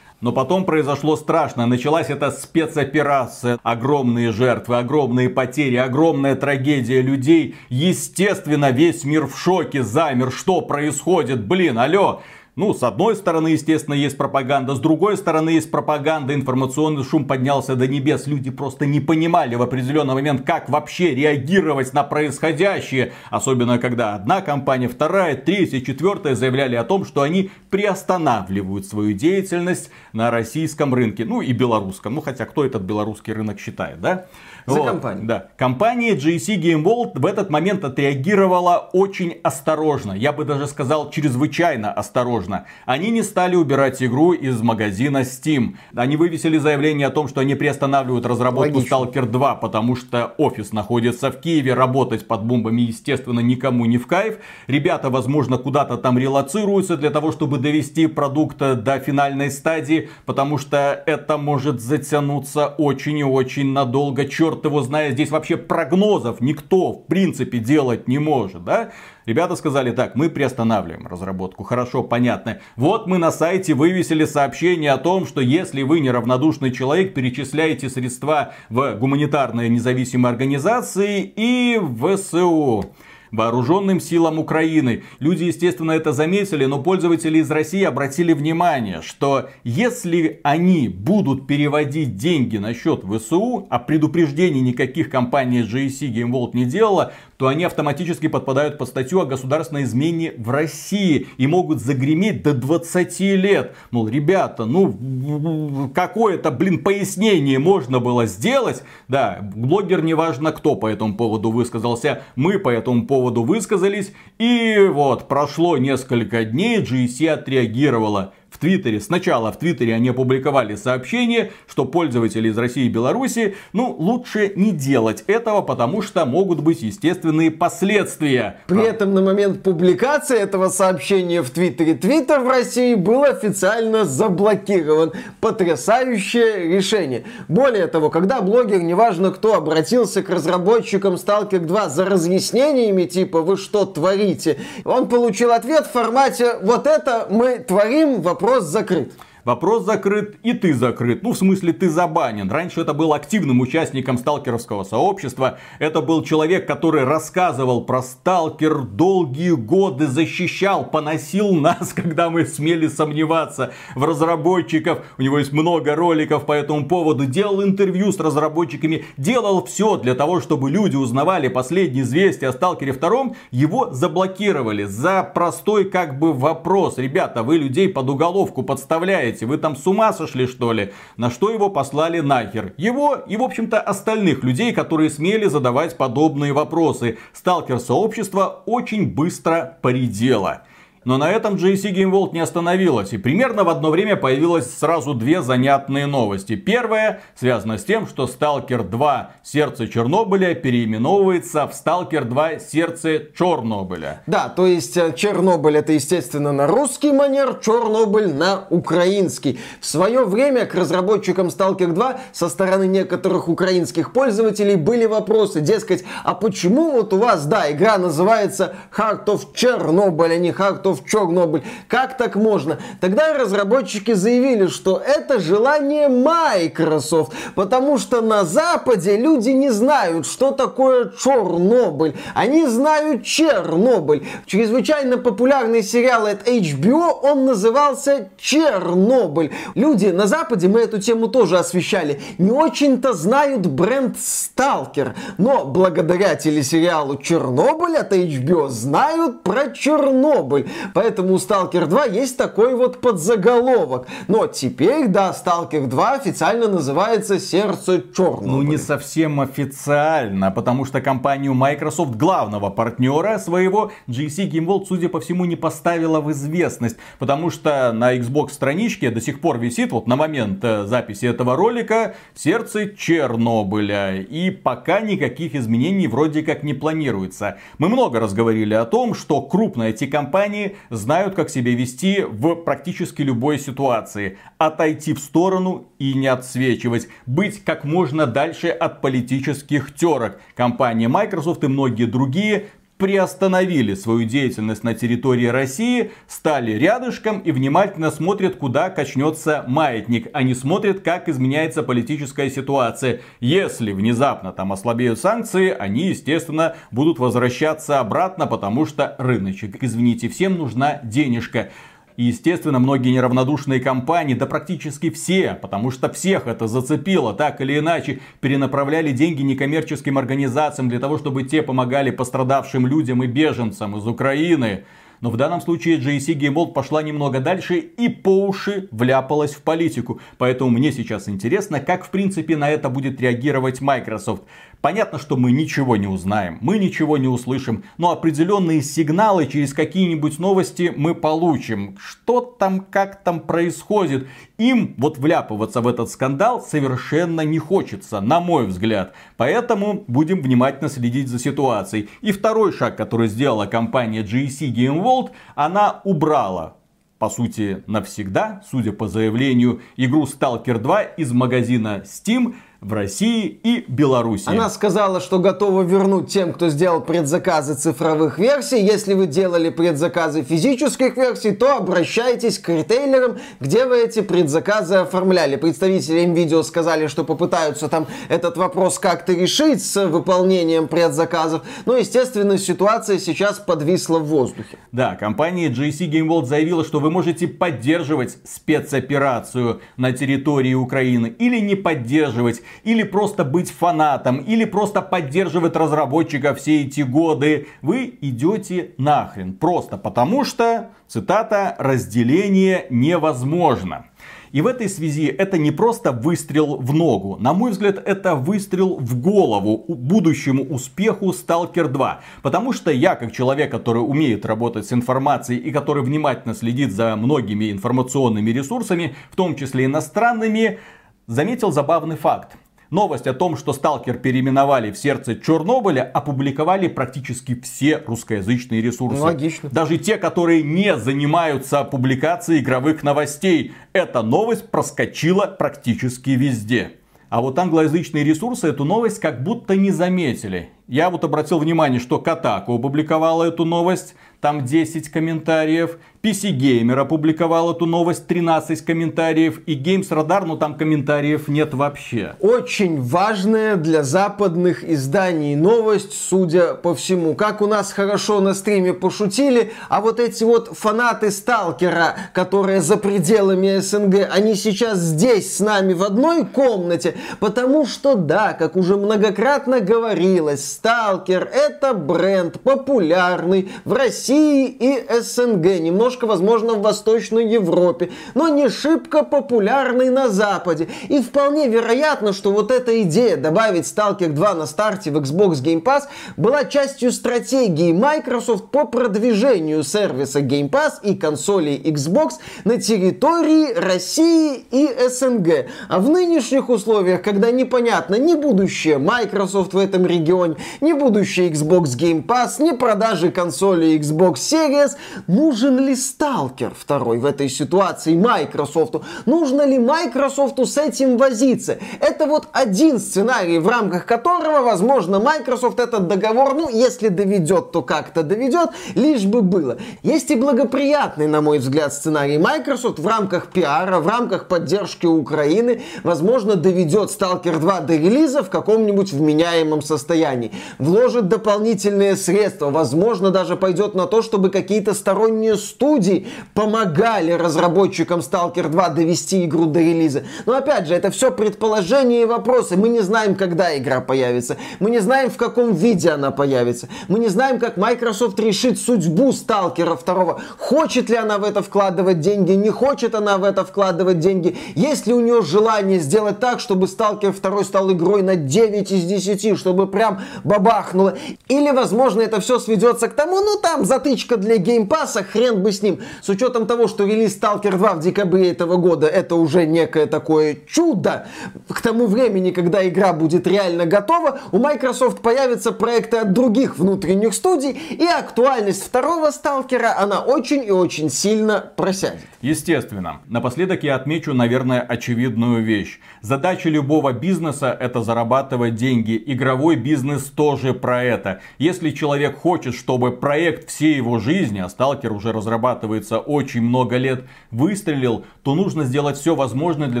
Но 0.20 0.30
потом 0.30 0.64
произошло 0.64 1.16
страшно. 1.16 1.66
Началась 1.66 2.08
эта 2.08 2.30
спецоперация. 2.30 3.58
Огромные 3.64 4.30
жертвы, 4.30 4.78
огромные 4.78 5.28
потери, 5.28 5.74
огромная 5.74 6.36
трагедия 6.36 7.02
людей. 7.02 7.56
Естественно, 7.70 8.70
весь 8.70 9.02
мир 9.02 9.26
в 9.26 9.36
шоке, 9.36 9.82
замер. 9.82 10.30
Что 10.30 10.60
происходит? 10.60 11.44
Блин, 11.44 11.76
алло. 11.76 12.22
Ну, 12.54 12.74
с 12.74 12.82
одной 12.82 13.16
стороны, 13.16 13.48
естественно, 13.48 13.94
есть 13.94 14.18
пропаганда, 14.18 14.74
с 14.74 14.78
другой 14.78 15.16
стороны, 15.16 15.48
есть 15.48 15.70
пропаганда, 15.70 16.34
информационный 16.34 17.02
шум 17.02 17.24
поднялся 17.24 17.76
до 17.76 17.88
небес. 17.88 18.26
Люди 18.26 18.50
просто 18.50 18.84
не 18.84 19.00
понимали 19.00 19.54
в 19.54 19.62
определенный 19.62 20.12
момент, 20.12 20.44
как 20.44 20.68
вообще 20.68 21.14
реагировать 21.14 21.94
на 21.94 22.04
происходящее. 22.04 23.14
Особенно, 23.30 23.78
когда 23.78 24.14
одна 24.14 24.42
компания, 24.42 24.88
вторая, 24.88 25.34
третья, 25.34 25.80
четвертая 25.80 26.34
заявляли 26.34 26.76
о 26.76 26.84
том, 26.84 27.06
что 27.06 27.22
они 27.22 27.50
приостанавливают 27.70 28.84
свою 28.84 29.14
деятельность 29.14 29.88
на 30.12 30.30
российском 30.30 30.92
рынке. 30.92 31.24
Ну 31.24 31.40
и 31.40 31.54
белорусском. 31.54 32.14
Ну, 32.14 32.20
хотя 32.20 32.44
кто 32.44 32.66
этот 32.66 32.82
белорусский 32.82 33.32
рынок 33.32 33.60
считает, 33.60 34.02
да? 34.02 34.26
За 34.66 34.78
вот, 34.78 34.86
компанию. 34.86 35.26
Да. 35.26 35.46
Компания 35.56 36.14
GSC 36.14 36.60
Game 36.60 36.84
World 36.84 37.18
в 37.18 37.26
этот 37.26 37.50
момент 37.50 37.84
отреагировала 37.84 38.90
очень 38.92 39.36
осторожно. 39.42 40.12
Я 40.12 40.32
бы 40.32 40.44
даже 40.44 40.66
сказал, 40.66 41.10
чрезвычайно 41.10 41.92
осторожно. 41.92 42.66
Они 42.86 43.10
не 43.10 43.22
стали 43.22 43.56
убирать 43.56 44.02
игру 44.02 44.32
из 44.32 44.60
магазина 44.62 45.22
Steam. 45.22 45.76
Они 45.94 46.16
вывесили 46.16 46.58
заявление 46.58 47.08
о 47.08 47.10
том, 47.10 47.28
что 47.28 47.40
они 47.40 47.54
приостанавливают 47.54 48.26
разработку 48.26 48.76
Логично. 48.78 48.94
Stalker 48.94 49.26
2, 49.26 49.54
потому 49.56 49.96
что 49.96 50.34
офис 50.38 50.72
находится 50.72 51.30
в 51.30 51.40
Киеве. 51.40 51.74
Работать 51.74 52.26
под 52.26 52.44
бомбами, 52.44 52.82
естественно, 52.82 53.40
никому 53.40 53.84
не 53.86 53.98
в 53.98 54.06
кайф. 54.06 54.38
Ребята, 54.66 55.10
возможно, 55.10 55.58
куда-то 55.58 55.96
там 55.96 56.18
релацируются 56.18 56.96
для 56.96 57.10
того, 57.10 57.32
чтобы 57.32 57.58
довести 57.58 58.06
продукт 58.06 58.58
до 58.58 58.98
финальной 59.00 59.50
стадии, 59.50 60.08
потому 60.26 60.58
что 60.58 61.02
это 61.06 61.38
может 61.38 61.80
затянуться 61.80 62.66
очень 62.66 63.18
и 63.18 63.24
очень 63.24 63.72
надолго. 63.72 64.24
Черт 64.26 64.51
черт 64.52 64.64
его 64.64 64.82
знает, 64.82 65.14
здесь 65.14 65.30
вообще 65.30 65.56
прогнозов 65.56 66.40
никто 66.40 66.92
в 66.92 67.06
принципе 67.06 67.58
делать 67.58 68.06
не 68.08 68.18
может, 68.18 68.64
да? 68.64 68.90
Ребята 69.24 69.56
сказали 69.56 69.92
так, 69.92 70.14
мы 70.14 70.28
приостанавливаем 70.28 71.06
разработку. 71.06 71.64
Хорошо, 71.64 72.02
понятно. 72.02 72.58
Вот 72.76 73.06
мы 73.06 73.18
на 73.18 73.30
сайте 73.30 73.74
вывесили 73.74 74.24
сообщение 74.24 74.92
о 74.92 74.98
том, 74.98 75.26
что 75.26 75.40
если 75.40 75.82
вы 75.82 76.00
неравнодушный 76.00 76.72
человек, 76.72 77.14
перечисляете 77.14 77.88
средства 77.88 78.52
в 78.68 78.96
гуманитарные 78.96 79.68
независимые 79.68 80.30
организации 80.30 81.32
и 81.34 81.78
в 81.80 82.16
ВСУ 82.16 82.92
вооруженным 83.32 83.98
силам 83.98 84.38
Украины. 84.38 85.02
Люди, 85.18 85.44
естественно, 85.44 85.92
это 85.92 86.12
заметили, 86.12 86.66
но 86.66 86.80
пользователи 86.80 87.38
из 87.38 87.50
России 87.50 87.82
обратили 87.82 88.34
внимание, 88.34 89.00
что 89.02 89.48
если 89.64 90.40
они 90.44 90.88
будут 90.88 91.46
переводить 91.46 92.16
деньги 92.16 92.58
на 92.58 92.74
счет 92.74 93.02
ВСУ, 93.02 93.66
а 93.70 93.78
предупреждений 93.78 94.60
никаких 94.60 95.10
компания 95.10 95.62
GSC 95.62 96.12
Game 96.12 96.30
World 96.30 96.50
не 96.52 96.66
делала, 96.66 97.12
то 97.42 97.48
они 97.48 97.64
автоматически 97.64 98.28
подпадают 98.28 98.78
под 98.78 98.86
статью 98.86 99.18
о 99.18 99.26
государственной 99.26 99.82
измене 99.82 100.32
в 100.38 100.48
России 100.48 101.26
и 101.38 101.48
могут 101.48 101.80
загреметь 101.80 102.44
до 102.44 102.54
20 102.54 103.18
лет. 103.18 103.74
Мол, 103.90 104.06
ребята, 104.06 104.64
ну 104.64 105.90
какое-то, 105.92 106.52
блин, 106.52 106.84
пояснение 106.84 107.58
можно 107.58 107.98
было 107.98 108.26
сделать. 108.26 108.84
Да, 109.08 109.40
блогер 109.56 110.04
неважно 110.04 110.52
кто 110.52 110.76
по 110.76 110.86
этому 110.86 111.16
поводу 111.16 111.50
высказался, 111.50 112.22
мы 112.36 112.60
по 112.60 112.68
этому 112.68 113.08
поводу 113.08 113.42
высказались. 113.42 114.12
И 114.38 114.76
вот, 114.92 115.26
прошло 115.26 115.76
несколько 115.78 116.44
дней, 116.44 116.80
GSC 116.80 117.28
отреагировала 117.28 118.34
Твиттере. 118.62 119.00
Сначала 119.00 119.50
в 119.50 119.58
Твиттере 119.58 119.92
они 119.92 120.10
опубликовали 120.10 120.76
сообщение, 120.76 121.50
что 121.66 121.84
пользователи 121.84 122.48
из 122.48 122.56
России 122.56 122.86
и 122.86 122.88
Беларуси, 122.88 123.56
ну, 123.72 123.92
лучше 123.98 124.52
не 124.54 124.70
делать 124.70 125.24
этого, 125.26 125.62
потому 125.62 126.00
что 126.00 126.24
могут 126.26 126.60
быть 126.60 126.80
естественные 126.80 127.50
последствия. 127.50 128.60
При 128.68 128.84
этом 128.84 129.14
на 129.14 129.20
момент 129.20 129.64
публикации 129.64 130.38
этого 130.38 130.68
сообщения 130.68 131.42
в 131.42 131.50
Твиттере, 131.50 131.94
Твиттер 131.94 132.38
в 132.38 132.48
России 132.48 132.94
был 132.94 133.24
официально 133.24 134.04
заблокирован. 134.04 135.12
Потрясающее 135.40 136.68
решение. 136.68 137.24
Более 137.48 137.88
того, 137.88 138.10
когда 138.10 138.40
блогер, 138.42 138.80
неважно 138.80 139.32
кто, 139.32 139.56
обратился 139.56 140.22
к 140.22 140.30
разработчикам 140.30 141.14
Stalker 141.14 141.58
2 141.58 141.88
за 141.88 142.04
разъяснениями, 142.04 143.06
типа, 143.06 143.42
вы 143.42 143.56
что 143.56 143.86
творите, 143.86 144.58
он 144.84 145.08
получил 145.08 145.50
ответ 145.50 145.86
в 145.86 145.90
формате, 145.90 146.58
вот 146.62 146.86
это 146.86 147.26
мы 147.28 147.58
творим, 147.58 148.22
вопрос 148.22 148.51
вопрос 148.52 148.64
закрыт. 148.64 149.12
Вопрос 149.44 149.84
закрыт, 149.84 150.36
и 150.44 150.52
ты 150.52 150.72
закрыт. 150.72 151.24
Ну, 151.24 151.32
в 151.32 151.36
смысле, 151.36 151.72
ты 151.72 151.90
забанен. 151.90 152.48
Раньше 152.48 152.80
это 152.80 152.94
был 152.94 153.12
активным 153.12 153.60
участником 153.60 154.16
сталкеровского 154.16 154.84
сообщества. 154.84 155.58
Это 155.80 156.00
был 156.00 156.22
человек, 156.22 156.64
который 156.64 157.02
рассказывал 157.02 157.84
про 157.84 158.02
сталкер 158.02 158.82
долгие 158.82 159.50
годы, 159.50 160.06
защищал, 160.06 160.84
поносил 160.84 161.54
нас, 161.54 161.92
когда 161.96 162.30
мы 162.30 162.46
смели 162.46 162.86
сомневаться 162.86 163.72
в 163.96 164.04
разработчиков. 164.04 165.04
У 165.18 165.22
него 165.22 165.40
есть 165.40 165.52
много 165.52 165.96
роликов 165.96 166.46
по 166.46 166.52
этому 166.52 166.86
поводу. 166.86 167.26
Делал 167.26 167.64
интервью 167.64 168.12
с 168.12 168.20
разработчиками, 168.20 169.06
делал 169.16 169.64
все 169.64 169.96
для 169.96 170.14
того, 170.14 170.40
чтобы 170.40 170.70
люди 170.70 170.94
узнавали 170.94 171.48
последние 171.48 172.04
известия 172.04 172.50
о 172.50 172.52
Сталкере 172.52 172.92
2. 172.92 173.32
Его 173.50 173.90
заблокировали 173.90 174.84
за 174.84 175.24
простой 175.24 175.90
как 175.90 176.20
бы 176.20 176.32
вопрос. 176.32 176.96
Ребята, 176.98 177.42
вы 177.42 177.58
людей 177.58 177.88
под 177.88 178.08
уголовку 178.08 178.62
подставляете 178.62 179.31
делаете? 179.32 179.46
Вы 179.46 179.58
там 179.58 179.76
с 179.76 179.86
ума 179.86 180.12
сошли, 180.12 180.46
что 180.46 180.72
ли? 180.72 180.92
На 181.16 181.30
что 181.30 181.50
его 181.50 181.70
послали 181.70 182.20
нахер? 182.20 182.74
Его 182.76 183.14
и, 183.14 183.36
в 183.36 183.42
общем-то, 183.42 183.80
остальных 183.80 184.44
людей, 184.44 184.72
которые 184.72 185.10
смели 185.10 185.46
задавать 185.46 185.96
подобные 185.96 186.52
вопросы. 186.52 187.18
Сталкер 187.32 187.80
сообщества 187.80 188.62
очень 188.66 189.06
быстро 189.06 189.78
поредело. 189.82 190.62
Но 191.04 191.18
на 191.18 191.30
этом 191.30 191.54
GSC 191.54 191.92
Game 191.92 192.10
World 192.10 192.32
не 192.32 192.40
остановилась. 192.40 193.12
И 193.12 193.18
примерно 193.18 193.64
в 193.64 193.68
одно 193.68 193.90
время 193.90 194.16
появилось 194.16 194.72
сразу 194.72 195.14
две 195.14 195.42
занятные 195.42 196.06
новости. 196.06 196.54
Первая 196.54 197.20
связана 197.34 197.78
с 197.78 197.84
тем, 197.84 198.06
что 198.06 198.24
Stalker 198.24 198.88
2 198.88 199.30
Сердце 199.42 199.88
Чернобыля 199.88 200.54
переименовывается 200.54 201.66
в 201.66 201.72
Stalker 201.72 202.24
2 202.24 202.58
Сердце 202.60 203.20
Чернобыля. 203.36 204.22
Да, 204.26 204.48
то 204.48 204.66
есть 204.66 204.96
э, 204.96 205.12
Чернобыль 205.14 205.78
это, 205.78 205.92
естественно, 205.92 206.52
на 206.52 206.66
русский 206.66 207.12
манер, 207.12 207.58
Чернобыль 207.62 208.32
на 208.32 208.66
украинский. 208.70 209.58
В 209.80 209.86
свое 209.86 210.24
время 210.24 210.66
к 210.66 210.74
разработчикам 210.74 211.48
Stalker 211.48 211.92
2 211.92 212.20
со 212.32 212.48
стороны 212.48 212.86
некоторых 212.86 213.48
украинских 213.48 214.12
пользователей 214.12 214.76
были 214.76 215.06
вопросы, 215.06 215.60
дескать, 215.60 216.04
а 216.24 216.34
почему 216.34 216.92
вот 216.92 217.12
у 217.12 217.18
вас, 217.18 217.46
да, 217.46 217.70
игра 217.70 217.98
называется 217.98 218.74
Heart 218.96 219.26
of 219.26 219.40
Chernobyl, 219.54 220.32
а 220.32 220.36
не 220.36 220.50
Heart 220.50 220.82
of 220.82 220.91
в 220.94 221.04
Чернобыль. 221.04 221.62
Как 221.88 222.16
так 222.16 222.36
можно? 222.36 222.78
Тогда 223.00 223.32
разработчики 223.34 224.12
заявили, 224.12 224.66
что 224.66 225.02
это 225.04 225.40
желание 225.40 226.08
Microsoft, 226.08 227.32
потому 227.54 227.98
что 227.98 228.20
на 228.20 228.44
Западе 228.44 229.16
люди 229.16 229.50
не 229.50 229.70
знают, 229.70 230.26
что 230.26 230.50
такое 230.50 231.12
Чернобыль. 231.18 232.14
Они 232.34 232.66
знают 232.66 233.24
Чернобыль. 233.24 234.26
Чрезвычайно 234.46 235.18
популярный 235.18 235.82
сериал 235.82 236.26
от 236.26 236.48
HBO, 236.48 237.10
он 237.22 237.46
назывался 237.46 238.28
Чернобыль. 238.36 239.52
Люди 239.74 240.06
на 240.06 240.26
Западе, 240.26 240.68
мы 240.68 240.80
эту 240.80 241.00
тему 241.00 241.28
тоже 241.28 241.58
освещали, 241.58 242.20
не 242.38 242.50
очень-то 242.50 243.12
знают 243.12 243.66
бренд 243.66 244.16
Сталкер, 244.18 245.14
но 245.38 245.64
благодаря 245.64 246.34
телесериалу 246.34 247.16
Чернобыль 247.16 247.96
от 247.96 248.12
HBO 248.12 248.68
знают 248.68 249.42
про 249.42 249.70
Чернобыль. 249.70 250.68
Поэтому 250.94 251.34
у 251.34 251.36
Stalker 251.36 251.86
2 251.86 252.06
есть 252.06 252.36
такой 252.36 252.74
вот 252.74 253.00
подзаголовок. 253.00 254.06
Но 254.28 254.46
теперь, 254.46 255.08
да, 255.08 255.32
Stalker 255.32 255.86
2 255.86 256.12
официально 256.12 256.68
называется 256.68 257.38
«Сердце 257.38 258.02
черного». 258.14 258.46
Ну, 258.46 258.62
не 258.62 258.76
совсем 258.76 259.40
официально, 259.40 260.50
потому 260.50 260.84
что 260.84 261.00
компанию 261.00 261.54
Microsoft, 261.54 262.16
главного 262.16 262.70
партнера 262.70 263.38
своего, 263.38 263.92
GC 264.08 264.50
Game 264.50 264.66
World, 264.66 264.86
судя 264.88 265.08
по 265.08 265.20
всему, 265.20 265.44
не 265.44 265.56
поставила 265.56 266.20
в 266.20 266.30
известность. 266.32 266.96
Потому 267.18 267.50
что 267.50 267.92
на 267.92 268.16
Xbox 268.16 268.50
страничке 268.50 269.10
до 269.10 269.20
сих 269.20 269.40
пор 269.40 269.58
висит, 269.58 269.92
вот 269.92 270.06
на 270.06 270.16
момент 270.16 270.62
э, 270.62 270.84
записи 270.86 271.26
этого 271.26 271.56
ролика, 271.56 272.14
«Сердце 272.34 272.94
Чернобыля». 272.94 274.20
И 274.20 274.50
пока 274.50 275.00
никаких 275.00 275.54
изменений 275.54 276.06
вроде 276.06 276.42
как 276.42 276.62
не 276.62 276.74
планируется. 276.74 277.58
Мы 277.78 277.88
много 277.88 278.20
раз 278.20 278.34
говорили 278.34 278.74
о 278.74 278.84
том, 278.84 279.14
что 279.14 279.40
крупные 279.42 279.90
эти 279.90 280.06
компании 280.06 280.71
знают, 280.90 281.34
как 281.34 281.50
себя 281.50 281.74
вести 281.74 282.22
в 282.22 282.54
практически 282.56 283.22
любой 283.22 283.58
ситуации. 283.58 284.38
Отойти 284.58 285.14
в 285.14 285.18
сторону 285.18 285.88
и 285.98 286.14
не 286.14 286.26
отсвечивать. 286.26 287.08
Быть 287.26 287.64
как 287.64 287.84
можно 287.84 288.26
дальше 288.26 288.68
от 288.68 289.00
политических 289.00 289.94
терок. 289.94 290.40
Компания 290.54 291.08
Microsoft 291.08 291.64
и 291.64 291.68
многие 291.68 292.06
другие 292.06 292.66
приостановили 293.02 293.94
свою 293.94 294.22
деятельность 294.28 294.84
на 294.84 294.94
территории 294.94 295.46
России, 295.46 296.12
стали 296.28 296.70
рядышком 296.70 297.40
и 297.40 297.50
внимательно 297.50 298.12
смотрят, 298.12 298.54
куда 298.54 298.90
качнется 298.90 299.64
маятник. 299.66 300.28
Они 300.32 300.54
смотрят, 300.54 301.00
как 301.00 301.28
изменяется 301.28 301.82
политическая 301.82 302.48
ситуация. 302.48 303.20
Если 303.40 303.90
внезапно 303.90 304.52
там 304.52 304.72
ослабеют 304.72 305.18
санкции, 305.18 305.70
они, 305.76 306.10
естественно, 306.10 306.76
будут 306.92 307.18
возвращаться 307.18 307.98
обратно, 307.98 308.46
потому 308.46 308.86
что 308.86 309.16
рыночек. 309.18 309.82
Извините, 309.82 310.28
всем 310.28 310.56
нужна 310.56 311.00
денежка. 311.02 311.70
И, 312.16 312.24
естественно, 312.24 312.78
многие 312.78 313.10
неравнодушные 313.10 313.80
компании, 313.80 314.34
да 314.34 314.46
практически 314.46 315.10
все, 315.10 315.58
потому 315.60 315.90
что 315.90 316.12
всех 316.12 316.46
это 316.46 316.66
зацепило, 316.66 317.32
так 317.34 317.60
или 317.60 317.78
иначе, 317.78 318.20
перенаправляли 318.40 319.12
деньги 319.12 319.42
некоммерческим 319.42 320.18
организациям 320.18 320.88
для 320.88 320.98
того, 320.98 321.18
чтобы 321.18 321.44
те 321.44 321.62
помогали 321.62 322.10
пострадавшим 322.10 322.86
людям 322.86 323.22
и 323.22 323.26
беженцам 323.26 323.96
из 323.96 324.06
Украины. 324.06 324.84
Но 325.22 325.30
в 325.30 325.36
данном 325.36 325.60
случае 325.60 325.98
GSC 325.98 326.34
Game 326.34 326.54
World 326.54 326.72
пошла 326.72 327.00
немного 327.00 327.38
дальше 327.38 327.78
и 327.78 328.08
по 328.08 328.44
уши 328.44 328.88
вляпалась 328.90 329.54
в 329.54 329.62
политику. 329.62 330.20
Поэтому 330.36 330.70
мне 330.70 330.90
сейчас 330.90 331.28
интересно, 331.28 331.78
как 331.78 332.04
в 332.04 332.10
принципе 332.10 332.56
на 332.56 332.68
это 332.68 332.88
будет 332.88 333.20
реагировать 333.20 333.80
Microsoft. 333.80 334.42
Понятно, 334.82 335.20
что 335.20 335.36
мы 335.36 335.52
ничего 335.52 335.96
не 335.96 336.08
узнаем, 336.08 336.58
мы 336.60 336.76
ничего 336.76 337.16
не 337.16 337.28
услышим, 337.28 337.84
но 337.98 338.10
определенные 338.10 338.82
сигналы 338.82 339.46
через 339.46 339.72
какие-нибудь 339.72 340.40
новости 340.40 340.92
мы 340.94 341.14
получим. 341.14 341.96
Что 342.04 342.40
там, 342.40 342.80
как 342.80 343.22
там 343.22 343.38
происходит. 343.38 344.26
Им 344.58 344.96
вот 344.98 345.18
вляпываться 345.18 345.80
в 345.82 345.86
этот 345.86 346.10
скандал 346.10 346.60
совершенно 346.60 347.42
не 347.42 347.60
хочется, 347.60 348.20
на 348.20 348.40
мой 348.40 348.66
взгляд. 348.66 349.14
Поэтому 349.36 350.02
будем 350.08 350.42
внимательно 350.42 350.90
следить 350.90 351.28
за 351.28 351.38
ситуацией. 351.38 352.08
И 352.20 352.32
второй 352.32 352.72
шаг, 352.72 352.96
который 352.96 353.28
сделала 353.28 353.66
компания 353.66 354.24
GSC 354.24 354.74
Game 354.74 355.00
World, 355.00 355.30
она 355.54 356.00
убрала 356.02 356.74
по 357.22 357.30
сути, 357.30 357.84
навсегда, 357.86 358.64
судя 358.68 358.90
по 358.90 359.06
заявлению, 359.06 359.80
игру 359.96 360.24
Stalker 360.24 360.78
2 360.78 361.02
из 361.02 361.30
магазина 361.30 362.02
Steam 362.04 362.56
в 362.82 362.92
России 362.94 363.60
и 363.62 363.84
Беларуси. 363.86 364.48
Она 364.48 364.68
сказала, 364.68 365.20
что 365.20 365.38
готова 365.38 365.82
вернуть 365.82 366.28
тем, 366.28 366.52
кто 366.52 366.68
сделал 366.68 367.00
предзаказы 367.00 367.74
цифровых 367.74 368.38
версий. 368.38 368.84
Если 368.84 369.14
вы 369.14 369.28
делали 369.28 369.70
предзаказы 369.70 370.42
физических 370.42 371.16
версий, 371.16 371.52
то 371.52 371.76
обращайтесь 371.76 372.58
к 372.58 372.68
ритейлерам, 372.68 373.38
где 373.60 373.86
вы 373.86 374.02
эти 374.02 374.20
предзаказы 374.20 374.96
оформляли. 374.96 375.54
Представители 375.54 376.24
NVIDIA 376.24 376.62
сказали, 376.64 377.06
что 377.06 377.22
попытаются 377.22 377.88
там 377.88 378.08
этот 378.28 378.56
вопрос 378.56 378.98
как-то 378.98 379.32
решить 379.32 379.84
с 379.84 380.04
выполнением 380.08 380.88
предзаказов. 380.88 381.62
Но, 381.86 381.96
естественно, 381.96 382.58
ситуация 382.58 383.18
сейчас 383.18 383.60
подвисла 383.60 384.18
в 384.18 384.24
воздухе. 384.24 384.78
Да, 384.90 385.14
компания 385.14 385.68
GC 385.68 386.10
Game 386.10 386.26
World 386.26 386.46
заявила, 386.46 386.84
что 386.84 386.98
вы 386.98 387.12
можете 387.12 387.46
поддерживать 387.46 388.38
спецоперацию 388.44 389.80
на 389.96 390.10
территории 390.10 390.74
Украины 390.74 391.28
или 391.38 391.60
не 391.60 391.76
поддерживать 391.76 392.60
или 392.84 393.02
просто 393.02 393.44
быть 393.44 393.70
фанатом, 393.70 394.38
или 394.38 394.64
просто 394.64 395.02
поддерживать 395.02 395.76
разработчика 395.76 396.54
все 396.54 396.82
эти 396.82 397.02
годы, 397.02 397.66
вы 397.82 398.18
идете 398.20 398.92
нахрен. 398.98 399.54
Просто 399.54 399.96
потому 399.96 400.44
что, 400.44 400.90
цитата, 401.08 401.76
разделение 401.78 402.86
невозможно. 402.90 404.06
И 404.52 404.60
в 404.60 404.66
этой 404.66 404.88
связи 404.88 405.26
это 405.26 405.56
не 405.56 405.70
просто 405.70 406.12
выстрел 406.12 406.76
в 406.76 406.92
ногу. 406.92 407.38
На 407.40 407.54
мой 407.54 407.70
взгляд, 407.70 407.96
это 408.06 408.34
выстрел 408.34 408.98
в 408.98 409.18
голову 409.18 409.84
будущему 409.88 410.62
успеху 410.64 411.30
Stalker 411.30 411.88
2. 411.88 412.20
Потому 412.42 412.74
что 412.74 412.90
я, 412.90 413.14
как 413.16 413.32
человек, 413.32 413.70
который 413.70 414.00
умеет 414.00 414.44
работать 414.44 414.86
с 414.86 414.92
информацией 414.92 415.58
и 415.58 415.72
который 415.72 416.02
внимательно 416.02 416.54
следит 416.54 416.92
за 416.92 417.16
многими 417.16 417.72
информационными 417.72 418.50
ресурсами, 418.50 419.16
в 419.30 419.36
том 419.36 419.56
числе 419.56 419.86
иностранными, 419.86 420.78
заметил 421.26 421.72
забавный 421.72 422.16
факт. 422.16 422.56
Новость 422.92 423.26
о 423.26 423.32
том, 423.32 423.56
что 423.56 423.72
Сталкер 423.72 424.18
переименовали 424.18 424.90
в 424.90 424.98
сердце 424.98 425.34
Чернобыля, 425.34 426.02
опубликовали 426.02 426.88
практически 426.88 427.58
все 427.58 428.02
русскоязычные 428.06 428.82
ресурсы. 428.82 429.16
Ну, 429.16 429.24
логично. 429.24 429.70
Даже 429.70 429.96
те, 429.96 430.18
которые 430.18 430.62
не 430.62 430.98
занимаются 430.98 431.84
публикацией 431.84 432.60
игровых 432.60 433.02
новостей. 433.02 433.72
Эта 433.94 434.20
новость 434.20 434.68
проскочила 434.70 435.46
практически 435.46 436.30
везде. 436.30 436.92
А 437.30 437.40
вот 437.40 437.58
англоязычные 437.58 438.24
ресурсы 438.24 438.68
эту 438.68 438.84
новость 438.84 439.20
как 439.20 439.42
будто 439.42 439.74
не 439.74 439.90
заметили. 439.90 440.68
Я 440.86 441.08
вот 441.08 441.24
обратил 441.24 441.60
внимание, 441.60 441.98
что 441.98 442.18
Катаку 442.18 442.74
опубликовала 442.74 443.44
эту 443.44 443.64
новость, 443.64 444.14
там 444.42 444.64
10 444.64 445.08
комментариев. 445.08 445.98
PC 446.20 446.56
Gamer 446.56 447.00
опубликовал 447.00 447.72
эту 447.72 447.86
новость, 447.86 448.28
13 448.28 448.84
комментариев. 448.84 449.60
И 449.66 449.76
Games 449.76 450.08
Radar, 450.08 450.44
ну 450.44 450.56
там 450.56 450.76
комментариев 450.76 451.48
нет 451.48 451.74
вообще. 451.74 452.36
Очень 452.40 453.00
важная 453.00 453.74
для 453.74 454.04
западных 454.04 454.84
изданий 454.88 455.56
новость, 455.56 456.12
судя 456.12 456.74
по 456.74 456.94
всему. 456.94 457.34
Как 457.34 457.60
у 457.60 457.66
нас 457.66 457.92
хорошо 457.92 458.40
на 458.40 458.54
стриме 458.54 458.94
пошутили, 458.94 459.72
а 459.88 460.00
вот 460.00 460.20
эти 460.20 460.44
вот 460.44 460.76
фанаты 460.76 461.30
Сталкера, 461.32 462.14
которые 462.32 462.82
за 462.82 462.96
пределами 462.96 463.78
СНГ, 463.78 464.28
они 464.30 464.54
сейчас 464.54 464.98
здесь 464.98 465.56
с 465.56 465.60
нами 465.60 465.92
в 465.92 466.04
одной 466.04 466.46
комнате, 466.46 467.14
потому 467.40 467.84
что 467.84 468.14
да, 468.14 468.52
как 468.52 468.76
уже 468.76 468.96
многократно 468.96 469.80
говорилось, 469.80 470.64
Сталкер 470.64 471.48
это 471.52 471.94
бренд 471.94 472.60
популярный 472.60 473.70
в 473.84 473.92
России 473.92 474.31
и 474.32 475.04
СНГ. 475.20 475.80
Немножко 475.80 476.26
возможно, 476.26 476.74
в 476.74 476.82
Восточной 476.82 477.46
Европе, 477.46 478.10
но 478.34 478.48
не 478.48 478.68
шибко 478.68 479.22
популярный 479.22 480.10
на 480.10 480.28
Западе. 480.28 480.88
И 481.08 481.20
вполне 481.20 481.68
вероятно, 481.68 482.32
что 482.32 482.52
вот 482.52 482.70
эта 482.70 483.02
идея 483.02 483.36
добавить 483.36 483.84
Stalker 483.84 484.28
2 484.28 484.54
на 484.54 484.66
старте 484.66 485.10
в 485.10 485.16
Xbox 485.18 485.62
Game 485.62 485.82
Pass 485.82 486.04
была 486.36 486.64
частью 486.64 487.12
стратегии 487.12 487.92
Microsoft 487.92 488.70
по 488.70 488.86
продвижению 488.86 489.82
сервиса 489.82 490.40
Game 490.40 490.70
Pass 490.70 490.94
и 491.02 491.14
консолей 491.14 491.78
Xbox 491.78 492.34
на 492.64 492.80
территории 492.80 493.74
России 493.74 494.64
и 494.70 494.88
СНГ. 495.08 495.66
А 495.88 495.98
в 495.98 496.08
нынешних 496.08 496.68
условиях, 496.68 497.22
когда 497.22 497.50
непонятно 497.50 498.16
ни 498.16 498.34
будущее 498.34 498.98
Microsoft 498.98 499.74
в 499.74 499.78
этом 499.78 500.06
регионе, 500.06 500.56
ни 500.80 500.92
будущее 500.92 501.50
Xbox 501.50 501.96
Game 501.98 502.24
Pass, 502.24 502.62
ни 502.62 502.72
продажи 502.72 503.30
консолей 503.30 503.98
Xbox 503.98 504.21
Series, 504.30 504.92
нужен 505.26 505.78
ли 505.78 505.94
Сталкер 505.96 506.72
второй 506.78 507.18
в 507.18 507.26
этой 507.26 507.48
ситуации 507.48 508.16
Microsoft? 508.16 508.94
Нужно 509.26 509.62
ли 509.62 509.78
Microsoft 509.78 510.58
с 510.58 510.78
этим 510.78 511.16
возиться? 511.16 511.78
Это 512.00 512.26
вот 512.26 512.48
один 512.52 512.98
сценарий, 512.98 513.58
в 513.58 513.68
рамках 513.68 514.06
которого, 514.06 514.62
возможно, 514.62 515.18
Microsoft 515.18 515.80
этот 515.80 516.08
договор, 516.08 516.54
ну, 516.54 516.68
если 516.68 517.08
доведет, 517.08 517.72
то 517.72 517.82
как-то 517.82 518.22
доведет, 518.22 518.70
лишь 518.94 519.24
бы 519.24 519.42
было. 519.42 519.78
Есть 520.02 520.30
и 520.30 520.36
благоприятный, 520.36 521.26
на 521.26 521.40
мой 521.40 521.58
взгляд, 521.58 521.92
сценарий 521.92 522.38
Microsoft 522.38 522.98
в 522.98 523.06
рамках 523.06 523.48
пиара, 523.48 523.98
в 523.98 524.06
рамках 524.06 524.48
поддержки 524.48 525.06
Украины, 525.06 525.82
возможно, 526.04 526.54
доведет 526.54 527.10
Stalker 527.10 527.58
2 527.58 527.80
до 527.80 527.96
релиза 527.96 528.42
в 528.42 528.50
каком-нибудь 528.50 529.12
вменяемом 529.12 529.82
состоянии. 529.82 530.52
Вложит 530.78 531.28
дополнительные 531.28 532.16
средства, 532.16 532.70
возможно, 532.70 533.30
даже 533.30 533.56
пойдет 533.56 533.94
на 533.94 534.06
то, 534.12 534.20
чтобы 534.20 534.50
какие-то 534.50 534.92
сторонние 534.92 535.56
студии 535.56 536.26
помогали 536.52 537.32
разработчикам 537.32 538.20
Stalker 538.20 538.68
2 538.68 538.90
довести 538.90 539.46
игру 539.46 539.64
до 539.64 539.80
релиза. 539.80 540.24
Но 540.44 540.54
опять 540.54 540.86
же, 540.86 540.94
это 540.94 541.10
все 541.10 541.30
предположения 541.30 542.20
и 542.20 542.24
вопросы. 542.26 542.76
Мы 542.76 542.90
не 542.90 543.00
знаем, 543.00 543.34
когда 543.34 543.74
игра 543.74 544.02
появится. 544.02 544.58
Мы 544.80 544.90
не 544.90 544.98
знаем, 544.98 545.30
в 545.30 545.38
каком 545.38 545.72
виде 545.72 546.10
она 546.10 546.30
появится. 546.30 546.90
Мы 547.08 547.20
не 547.20 547.28
знаем, 547.28 547.58
как 547.58 547.78
Microsoft 547.78 548.38
решит 548.38 548.78
судьбу 548.78 549.32
Сталкера 549.32 549.96
2. 549.96 550.36
Хочет 550.58 551.08
ли 551.08 551.16
она 551.16 551.38
в 551.38 551.44
это 551.44 551.62
вкладывать 551.62 552.20
деньги, 552.20 552.52
не 552.52 552.68
хочет 552.68 553.14
она 553.14 553.38
в 553.38 553.44
это 553.44 553.64
вкладывать 553.64 554.18
деньги. 554.18 554.58
Есть 554.74 555.06
ли 555.06 555.14
у 555.14 555.20
нее 555.20 555.40
желание 555.40 555.98
сделать 555.98 556.38
так, 556.38 556.60
чтобы 556.60 556.86
Сталкер 556.86 557.32
2 557.32 557.64
стал 557.64 557.90
игрой 557.92 558.20
на 558.20 558.36
9 558.36 558.92
из 558.92 559.04
10, 559.04 559.58
чтобы 559.58 559.86
прям 559.86 560.20
бабахнуло. 560.44 561.16
Или, 561.48 561.70
возможно, 561.70 562.20
это 562.20 562.42
все 562.42 562.58
сведется 562.58 563.08
к 563.08 563.14
тому, 563.14 563.40
ну 563.40 563.58
там 563.58 563.86
затычка 564.02 564.36
для 564.36 564.56
Game 564.56 564.82
Pass 564.82 565.09
а, 565.09 565.22
хрен 565.22 565.62
бы 565.62 565.70
с 565.72 565.82
ним. 565.82 566.00
С 566.20 566.28
учетом 566.28 566.66
того, 566.66 566.88
что 566.88 567.06
релиз 567.06 567.38
Stalker 567.38 567.76
2 567.76 567.94
в 567.94 568.00
декабре 568.00 568.50
этого 568.50 568.76
года 568.76 569.06
это 569.06 569.36
уже 569.36 569.66
некое 569.66 570.06
такое 570.06 570.58
чудо. 570.66 571.26
К 571.68 571.80
тому 571.80 572.06
времени, 572.06 572.50
когда 572.50 572.86
игра 572.86 573.12
будет 573.12 573.46
реально 573.46 573.86
готова, 573.86 574.40
у 574.50 574.58
Microsoft 574.58 575.20
появятся 575.20 575.72
проекты 575.72 576.18
от 576.18 576.32
других 576.32 576.78
внутренних 576.78 577.34
студий, 577.34 577.78
и 577.90 578.04
актуальность 578.04 578.84
второго 578.84 579.30
Сталкера, 579.30 579.96
она 579.98 580.20
очень 580.20 580.64
и 580.64 580.70
очень 580.70 581.10
сильно 581.10 581.72
просядет. 581.76 582.20
Естественно. 582.40 583.20
Напоследок 583.26 583.84
я 583.84 583.94
отмечу, 583.94 584.34
наверное, 584.34 584.80
очевидную 584.80 585.62
вещь. 585.62 586.00
Задача 586.22 586.68
любого 586.68 587.12
бизнеса 587.12 587.76
это 587.78 588.02
зарабатывать 588.02 588.74
деньги. 588.74 589.22
Игровой 589.26 589.76
бизнес 589.76 590.24
тоже 590.24 590.74
про 590.74 591.04
это. 591.04 591.40
Если 591.58 591.90
человек 591.90 592.36
хочет, 592.36 592.74
чтобы 592.74 593.12
проект 593.12 593.68
всей 593.92 593.96
его 593.96 594.18
жизни, 594.18 594.58
а 594.58 594.68
Сталкер 594.68 595.12
уже 595.12 595.32
разрабатывается 595.32 596.18
очень 596.18 596.62
много 596.62 596.96
лет, 596.96 597.24
выстрелил, 597.50 598.24
то 598.42 598.54
нужно 598.54 598.84
сделать 598.84 599.18
все 599.18 599.34
возможное 599.34 599.88
для 599.88 600.00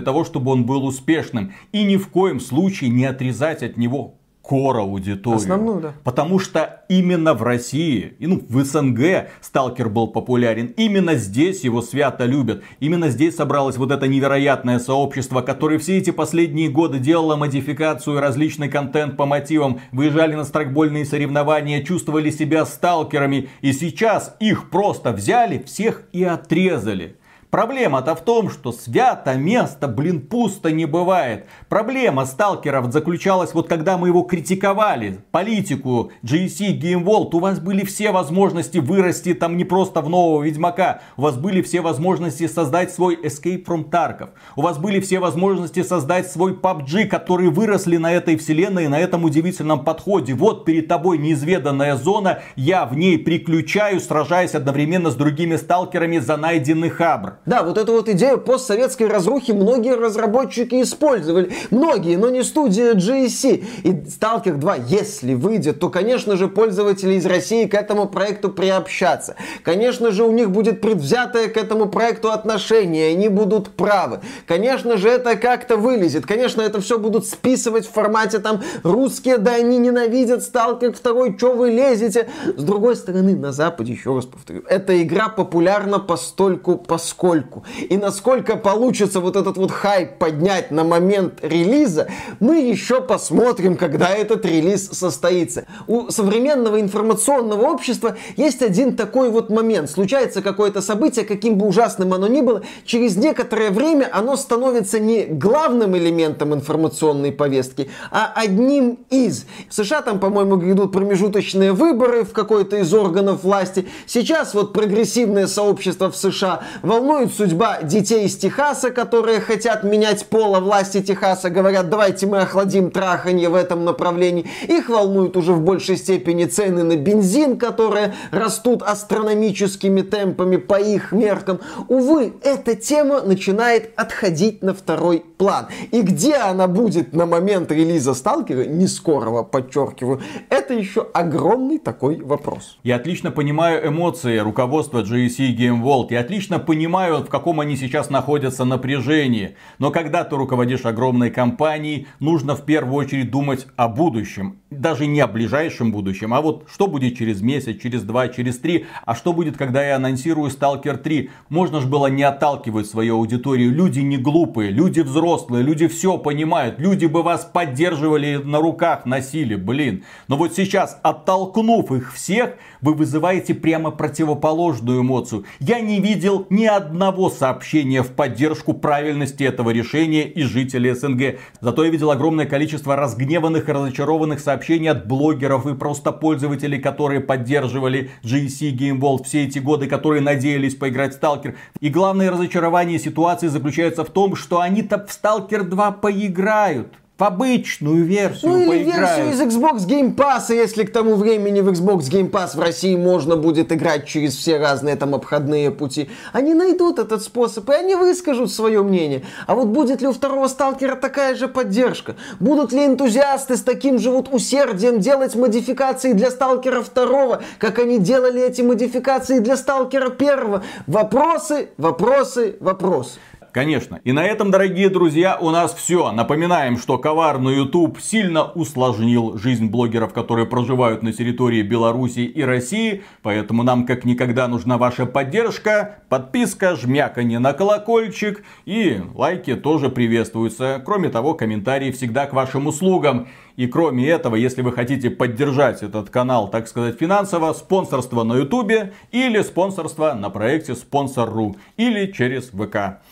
того, 0.00 0.24
чтобы 0.24 0.50
он 0.50 0.64
был 0.64 0.84
успешным. 0.84 1.52
И 1.72 1.84
ни 1.84 1.96
в 1.96 2.08
коем 2.08 2.40
случае 2.40 2.90
не 2.90 3.04
отрезать 3.04 3.62
от 3.62 3.76
него 3.76 4.14
кор 4.42 4.78
аудиторию. 4.78 5.38
Основную, 5.38 5.80
да. 5.80 5.92
Потому 6.04 6.38
что 6.38 6.84
именно 6.88 7.32
в 7.32 7.42
России, 7.42 8.14
и 8.18 8.26
ну, 8.26 8.42
в 8.48 8.62
СНГ 8.64 9.28
Сталкер 9.40 9.88
был 9.88 10.08
популярен. 10.08 10.66
Именно 10.76 11.14
здесь 11.14 11.62
его 11.62 11.80
свято 11.80 12.24
любят. 12.24 12.62
Именно 12.80 13.08
здесь 13.08 13.36
собралось 13.36 13.76
вот 13.76 13.92
это 13.92 14.08
невероятное 14.08 14.80
сообщество, 14.80 15.40
которое 15.40 15.78
все 15.78 15.96
эти 15.96 16.10
последние 16.10 16.68
годы 16.68 16.98
делало 16.98 17.36
модификацию 17.36 18.20
различный 18.20 18.68
контент 18.68 19.16
по 19.16 19.26
мотивам, 19.26 19.80
выезжали 19.92 20.34
на 20.34 20.44
страйкбольные 20.44 21.04
соревнования, 21.04 21.82
чувствовали 21.82 22.30
себя 22.30 22.66
сталкерами. 22.66 23.48
И 23.60 23.72
сейчас 23.72 24.36
их 24.40 24.70
просто 24.70 25.12
взяли, 25.12 25.62
всех 25.64 26.02
и 26.12 26.24
отрезали. 26.24 27.16
Проблема-то 27.52 28.14
в 28.14 28.22
том, 28.22 28.48
что 28.48 28.72
свято 28.72 29.34
место, 29.34 29.86
блин, 29.86 30.22
пусто 30.22 30.72
не 30.72 30.86
бывает. 30.86 31.44
Проблема 31.68 32.24
сталкеров 32.24 32.90
заключалась 32.90 33.52
вот 33.52 33.68
когда 33.68 33.98
мы 33.98 34.08
его 34.08 34.22
критиковали, 34.22 35.18
политику 35.32 36.12
GSC, 36.24 36.80
Game 36.80 37.04
World, 37.04 37.28
у 37.34 37.40
вас 37.40 37.60
были 37.60 37.84
все 37.84 38.10
возможности 38.10 38.78
вырасти 38.78 39.34
там 39.34 39.58
не 39.58 39.64
просто 39.64 40.00
в 40.00 40.08
нового 40.08 40.42
Ведьмака, 40.42 41.02
у 41.18 41.22
вас 41.22 41.36
были 41.36 41.60
все 41.60 41.82
возможности 41.82 42.46
создать 42.48 42.90
свой 42.90 43.16
Escape 43.16 43.66
from 43.66 43.90
Tarkov, 43.90 44.30
у 44.56 44.62
вас 44.62 44.78
были 44.78 44.98
все 45.00 45.18
возможности 45.18 45.82
создать 45.82 46.32
свой 46.32 46.54
PUBG, 46.54 47.04
которые 47.04 47.50
выросли 47.50 47.98
на 47.98 48.14
этой 48.14 48.38
вселенной, 48.38 48.88
на 48.88 48.98
этом 48.98 49.24
удивительном 49.24 49.84
подходе. 49.84 50.32
Вот 50.32 50.64
перед 50.64 50.88
тобой 50.88 51.18
неизведанная 51.18 51.96
зона, 51.96 52.38
я 52.56 52.86
в 52.86 52.96
ней 52.96 53.18
приключаю, 53.18 54.00
сражаясь 54.00 54.54
одновременно 54.54 55.10
с 55.10 55.16
другими 55.16 55.56
сталкерами 55.56 56.16
за 56.16 56.38
найденный 56.38 56.88
хабр. 56.88 57.41
Да, 57.44 57.64
вот 57.64 57.76
эту 57.76 57.92
вот 57.92 58.08
идею 58.08 58.38
постсоветской 58.38 59.08
разрухи 59.08 59.50
многие 59.50 59.96
разработчики 59.96 60.80
использовали. 60.80 61.50
Многие, 61.70 62.16
но 62.16 62.30
не 62.30 62.44
студия 62.44 62.94
GSC. 62.94 63.64
И 63.82 63.90
Stalker 63.90 64.54
2, 64.54 64.76
если 64.86 65.34
выйдет, 65.34 65.80
то, 65.80 65.90
конечно 65.90 66.36
же, 66.36 66.46
пользователи 66.46 67.14
из 67.14 67.26
России 67.26 67.66
к 67.66 67.74
этому 67.74 68.06
проекту 68.06 68.48
приобщаться. 68.48 69.34
Конечно 69.64 70.12
же, 70.12 70.22
у 70.22 70.30
них 70.30 70.52
будет 70.52 70.80
предвзятое 70.80 71.48
к 71.48 71.56
этому 71.56 71.86
проекту 71.88 72.30
отношение, 72.30 73.10
они 73.10 73.28
будут 73.28 73.70
правы. 73.70 74.20
Конечно 74.46 74.96
же, 74.96 75.08
это 75.08 75.34
как-то 75.34 75.76
вылезет. 75.76 76.26
Конечно, 76.26 76.62
это 76.62 76.80
все 76.80 76.96
будут 76.96 77.26
списывать 77.26 77.86
в 77.86 77.90
формате 77.92 78.38
там 78.38 78.62
русские, 78.84 79.38
да 79.38 79.54
они 79.54 79.78
ненавидят 79.78 80.40
Stalker 80.42 80.96
2, 81.02 81.38
что 81.38 81.54
вы 81.54 81.70
лезете. 81.70 82.28
С 82.56 82.62
другой 82.62 82.94
стороны, 82.94 83.34
на 83.34 83.50
Западе, 83.50 83.94
еще 83.94 84.14
раз 84.14 84.26
повторю, 84.26 84.62
эта 84.68 85.02
игра 85.02 85.28
популярна 85.28 85.98
постольку, 85.98 86.76
поскольку 86.76 87.31
поскольку. 87.32 87.64
И 87.88 87.96
насколько 87.96 88.56
получится 88.56 89.20
вот 89.20 89.36
этот 89.36 89.56
вот 89.56 89.70
хайп 89.70 90.18
поднять 90.18 90.70
на 90.70 90.84
момент 90.84 91.38
релиза, 91.42 92.08
мы 92.40 92.60
еще 92.60 93.00
посмотрим, 93.00 93.76
когда 93.76 94.10
этот 94.10 94.44
релиз 94.44 94.90
состоится. 94.90 95.64
У 95.86 96.10
современного 96.10 96.80
информационного 96.80 97.62
общества 97.62 98.16
есть 98.36 98.62
один 98.62 98.96
такой 98.96 99.30
вот 99.30 99.50
момент. 99.50 99.90
Случается 99.90 100.42
какое-то 100.42 100.82
событие, 100.82 101.24
каким 101.24 101.56
бы 101.56 101.66
ужасным 101.66 102.12
оно 102.12 102.26
ни 102.26 102.42
было, 102.42 102.62
через 102.84 103.16
некоторое 103.16 103.70
время 103.70 104.10
оно 104.12 104.36
становится 104.36 105.00
не 105.00 105.24
главным 105.24 105.96
элементом 105.96 106.52
информационной 106.52 107.32
повестки, 107.32 107.88
а 108.10 108.30
одним 108.34 108.98
из. 109.10 109.46
В 109.68 109.74
США 109.74 110.02
там, 110.02 110.20
по-моему, 110.20 110.60
идут 110.70 110.92
промежуточные 110.92 111.72
выборы 111.72 112.24
в 112.24 112.32
какой-то 112.32 112.76
из 112.76 112.92
органов 112.92 113.42
власти. 113.42 113.88
Сейчас 114.06 114.54
вот 114.54 114.72
прогрессивное 114.72 115.46
сообщество 115.46 116.10
в 116.10 116.16
США 116.16 116.62
волнует 116.82 117.21
волнует 117.22 117.36
судьба 117.36 117.82
детей 117.82 118.26
из 118.26 118.36
Техаса, 118.36 118.90
которые 118.90 119.40
хотят 119.40 119.84
менять 119.84 120.26
пола 120.26 120.60
власти 120.60 121.02
Техаса, 121.02 121.50
говорят, 121.50 121.88
давайте 121.88 122.26
мы 122.26 122.38
охладим 122.38 122.90
траханье 122.90 123.48
в 123.48 123.54
этом 123.54 123.84
направлении. 123.84 124.46
Их 124.68 124.88
волнуют 124.88 125.36
уже 125.36 125.52
в 125.52 125.60
большей 125.60 125.96
степени 125.96 126.46
цены 126.46 126.82
на 126.82 126.96
бензин, 126.96 127.58
которые 127.58 128.14
растут 128.30 128.82
астрономическими 128.82 130.02
темпами 130.02 130.56
по 130.56 130.80
их 130.80 131.12
меркам. 131.12 131.60
Увы, 131.88 132.32
эта 132.42 132.74
тема 132.74 133.22
начинает 133.22 133.90
отходить 133.96 134.62
на 134.62 134.74
второй 134.74 135.24
план. 135.38 135.66
И 135.92 136.02
где 136.02 136.34
она 136.36 136.66
будет 136.66 137.12
на 137.12 137.26
момент 137.26 137.70
релиза 137.70 138.14
Сталкера, 138.14 138.64
не 138.64 138.86
скорого, 138.86 139.42
подчеркиваю, 139.44 140.20
это 140.48 140.74
еще 140.74 141.06
огромный 141.12 141.78
такой 141.78 142.20
вопрос. 142.20 142.78
Я 142.82 142.96
отлично 142.96 143.30
понимаю 143.30 143.88
эмоции 143.88 144.38
руководства 144.38 145.02
GSC 145.02 145.56
Game 145.56 145.82
World. 145.82 146.08
Я 146.10 146.20
отлично 146.20 146.58
понимаю, 146.58 147.11
в 147.20 147.28
каком 147.28 147.60
они 147.60 147.76
сейчас 147.76 148.10
находятся 148.10 148.64
напряжении. 148.64 149.56
Но 149.78 149.90
когда 149.90 150.24
ты 150.24 150.36
руководишь 150.36 150.84
огромной 150.84 151.30
компанией, 151.30 152.06
нужно 152.20 152.56
в 152.56 152.64
первую 152.64 152.94
очередь 152.96 153.30
думать 153.30 153.66
о 153.76 153.88
будущем. 153.88 154.58
Даже 154.70 155.06
не 155.06 155.20
о 155.20 155.26
ближайшем 155.26 155.92
будущем, 155.92 156.32
а 156.32 156.40
вот 156.40 156.66
что 156.72 156.86
будет 156.86 157.16
через 157.18 157.42
месяц, 157.42 157.80
через 157.80 158.02
два, 158.02 158.28
через 158.28 158.58
три. 158.58 158.86
А 159.04 159.14
что 159.14 159.32
будет, 159.32 159.56
когда 159.56 159.84
я 159.84 159.96
анонсирую 159.96 160.50
Stalker 160.50 160.96
3? 160.96 161.30
Можно 161.50 161.80
же 161.80 161.86
было 161.86 162.06
не 162.06 162.22
отталкивать 162.22 162.86
свою 162.86 163.16
аудиторию. 163.16 163.70
Люди 163.72 164.00
не 164.00 164.16
глупые, 164.16 164.70
люди 164.70 165.00
взрослые, 165.00 165.62
люди 165.62 165.88
все 165.88 166.16
понимают. 166.16 166.78
Люди 166.78 167.06
бы 167.06 167.22
вас 167.22 167.44
поддерживали 167.44 168.36
на 168.36 168.58
руках, 168.58 169.04
носили, 169.04 169.56
блин. 169.56 170.04
Но 170.28 170.36
вот 170.36 170.54
сейчас, 170.54 170.98
оттолкнув 171.02 171.92
их 171.92 172.14
всех, 172.14 172.54
вы 172.80 172.94
вызываете 172.94 173.54
прямо 173.54 173.90
противоположную 173.90 175.02
эмоцию. 175.02 175.44
Я 175.60 175.80
не 175.80 176.00
видел 176.00 176.46
ни 176.48 176.64
одного 176.64 177.01
сообщения 177.30 178.02
в 178.02 178.12
поддержку 178.12 178.74
правильности 178.74 179.42
этого 179.42 179.70
решения 179.70 180.22
из 180.22 180.46
жителей 180.46 180.94
СНГ. 180.94 181.40
Зато 181.60 181.84
я 181.84 181.90
видел 181.90 182.12
огромное 182.12 182.46
количество 182.46 182.94
разгневанных 182.94 183.68
и 183.68 183.72
разочарованных 183.72 184.38
сообщений 184.38 184.88
от 184.88 185.08
блогеров 185.08 185.66
и 185.66 185.74
просто 185.74 186.12
пользователей, 186.12 186.78
которые 186.78 187.20
поддерживали 187.20 188.10
GSC 188.22 188.70
Game 188.76 189.00
World 189.00 189.24
все 189.24 189.44
эти 189.44 189.58
годы, 189.58 189.88
которые 189.88 190.22
надеялись 190.22 190.76
поиграть 190.76 191.14
в 191.14 191.16
Сталкер. 191.16 191.56
И 191.80 191.88
главное 191.88 192.30
разочарование 192.30 193.00
ситуации 193.00 193.48
заключается 193.48 194.04
в 194.04 194.10
том, 194.10 194.36
что 194.36 194.60
они-то 194.60 195.04
в 195.04 195.12
Сталкер 195.12 195.64
2 195.64 195.90
поиграют 195.90 196.94
в 197.22 197.24
обычную 197.24 198.04
версию 198.04 198.50
Ну 198.50 198.62
или 198.62 198.68
поиграют. 198.68 199.20
версию 199.20 199.32
из 199.32 199.54
Xbox 199.54 199.86
Game 199.86 200.16
Pass, 200.16 200.52
если 200.52 200.82
к 200.82 200.92
тому 200.92 201.14
времени 201.14 201.60
в 201.60 201.68
Xbox 201.68 202.10
Game 202.10 202.28
Pass 202.28 202.56
в 202.56 202.60
России 202.60 202.96
можно 202.96 203.36
будет 203.36 203.70
играть 203.70 204.08
через 204.08 204.34
все 204.34 204.58
разные 204.58 204.96
там 204.96 205.14
обходные 205.14 205.70
пути. 205.70 206.10
Они 206.32 206.52
найдут 206.52 206.98
этот 206.98 207.22
способ, 207.22 207.70
и 207.70 207.74
они 207.74 207.94
выскажут 207.94 208.50
свое 208.50 208.82
мнение. 208.82 209.22
А 209.46 209.54
вот 209.54 209.68
будет 209.68 210.02
ли 210.02 210.08
у 210.08 210.12
второго 210.12 210.48
сталкера 210.48 210.96
такая 210.96 211.36
же 211.36 211.46
поддержка? 211.46 212.16
Будут 212.40 212.72
ли 212.72 212.86
энтузиасты 212.86 213.56
с 213.56 213.62
таким 213.62 214.00
же 214.00 214.10
вот 214.10 214.28
усердием 214.32 214.98
делать 214.98 215.36
модификации 215.36 216.14
для 216.14 216.28
сталкера 216.32 216.82
второго, 216.82 217.44
как 217.58 217.78
они 217.78 218.00
делали 218.00 218.42
эти 218.42 218.62
модификации 218.62 219.38
для 219.38 219.56
сталкера 219.56 220.10
первого? 220.10 220.64
Вопросы, 220.88 221.68
вопросы, 221.76 222.56
вопросы. 222.58 223.20
Конечно. 223.52 224.00
И 224.02 224.12
на 224.12 224.24
этом, 224.24 224.50
дорогие 224.50 224.88
друзья, 224.88 225.36
у 225.38 225.50
нас 225.50 225.74
все. 225.74 226.10
Напоминаем, 226.10 226.78
что 226.78 226.96
коварный 226.96 227.56
YouTube 227.56 228.00
сильно 228.00 228.44
усложнил 228.44 229.36
жизнь 229.36 229.66
блогеров, 229.66 230.14
которые 230.14 230.46
проживают 230.46 231.02
на 231.02 231.12
территории 231.12 231.60
Беларуси 231.60 232.20
и 232.20 232.42
России. 232.42 233.04
Поэтому 233.20 233.62
нам 233.62 233.84
как 233.84 234.06
никогда 234.06 234.48
нужна 234.48 234.78
ваша 234.78 235.04
поддержка, 235.04 235.98
подписка, 236.08 236.76
жмяканье 236.76 237.38
на 237.40 237.52
колокольчик 237.52 238.42
и 238.64 239.02
лайки 239.14 239.54
тоже 239.54 239.90
приветствуются. 239.90 240.82
Кроме 240.82 241.10
того, 241.10 241.34
комментарии 241.34 241.90
всегда 241.90 242.24
к 242.24 242.32
вашим 242.32 242.66
услугам. 242.68 243.28
И 243.56 243.66
кроме 243.66 244.08
этого, 244.08 244.34
если 244.34 244.62
вы 244.62 244.72
хотите 244.72 245.10
поддержать 245.10 245.82
этот 245.82 246.08
канал, 246.08 246.48
так 246.48 246.66
сказать, 246.68 246.98
финансово, 246.98 247.52
спонсорство 247.52 248.22
на 248.22 248.38
ютубе 248.38 248.94
или 249.10 249.42
спонсорство 249.42 250.14
на 250.14 250.30
проекте 250.30 250.74
Спонсор.ру 250.74 251.56
или 251.76 252.10
через 252.12 252.48
ВК. 252.48 253.02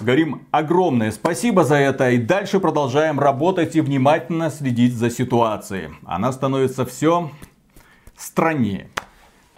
Говорим 0.00 0.46
огромное 0.50 1.12
спасибо 1.12 1.64
за 1.64 1.76
это 1.76 2.10
и 2.10 2.18
дальше 2.18 2.60
продолжаем 2.60 3.18
работать 3.18 3.76
и 3.76 3.80
внимательно 3.80 4.50
следить 4.50 4.94
за 4.94 5.08
ситуацией. 5.10 5.90
Она 6.04 6.32
становится 6.32 6.84
все 6.84 7.30
страннее. 8.16 8.88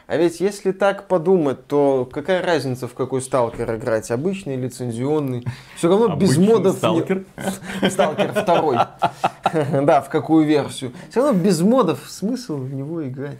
А 0.06 0.16
ведь 0.16 0.38
если 0.38 0.70
так 0.70 1.08
подумать, 1.08 1.66
то 1.66 2.08
какая 2.12 2.40
разница, 2.40 2.86
в 2.86 2.94
какой 2.94 3.20
сталкер 3.20 3.74
играть? 3.74 4.08
Обычный, 4.12 4.54
лицензионный? 4.54 5.44
Все 5.74 5.88
равно 5.88 6.14
без 6.14 6.36
Обычный 6.36 6.46
модов... 6.54 6.74
не- 6.74 6.78
сталкер? 6.78 7.24
Сталкер 7.90 8.32
второй. 8.32 8.78
Да, 9.82 10.00
в 10.02 10.08
какую 10.08 10.44
версию. 10.44 10.92
Все 11.10 11.24
равно 11.24 11.40
без 11.40 11.60
модов 11.60 12.04
смысл 12.08 12.56
в 12.56 12.72
него 12.72 13.06
играть. 13.06 13.38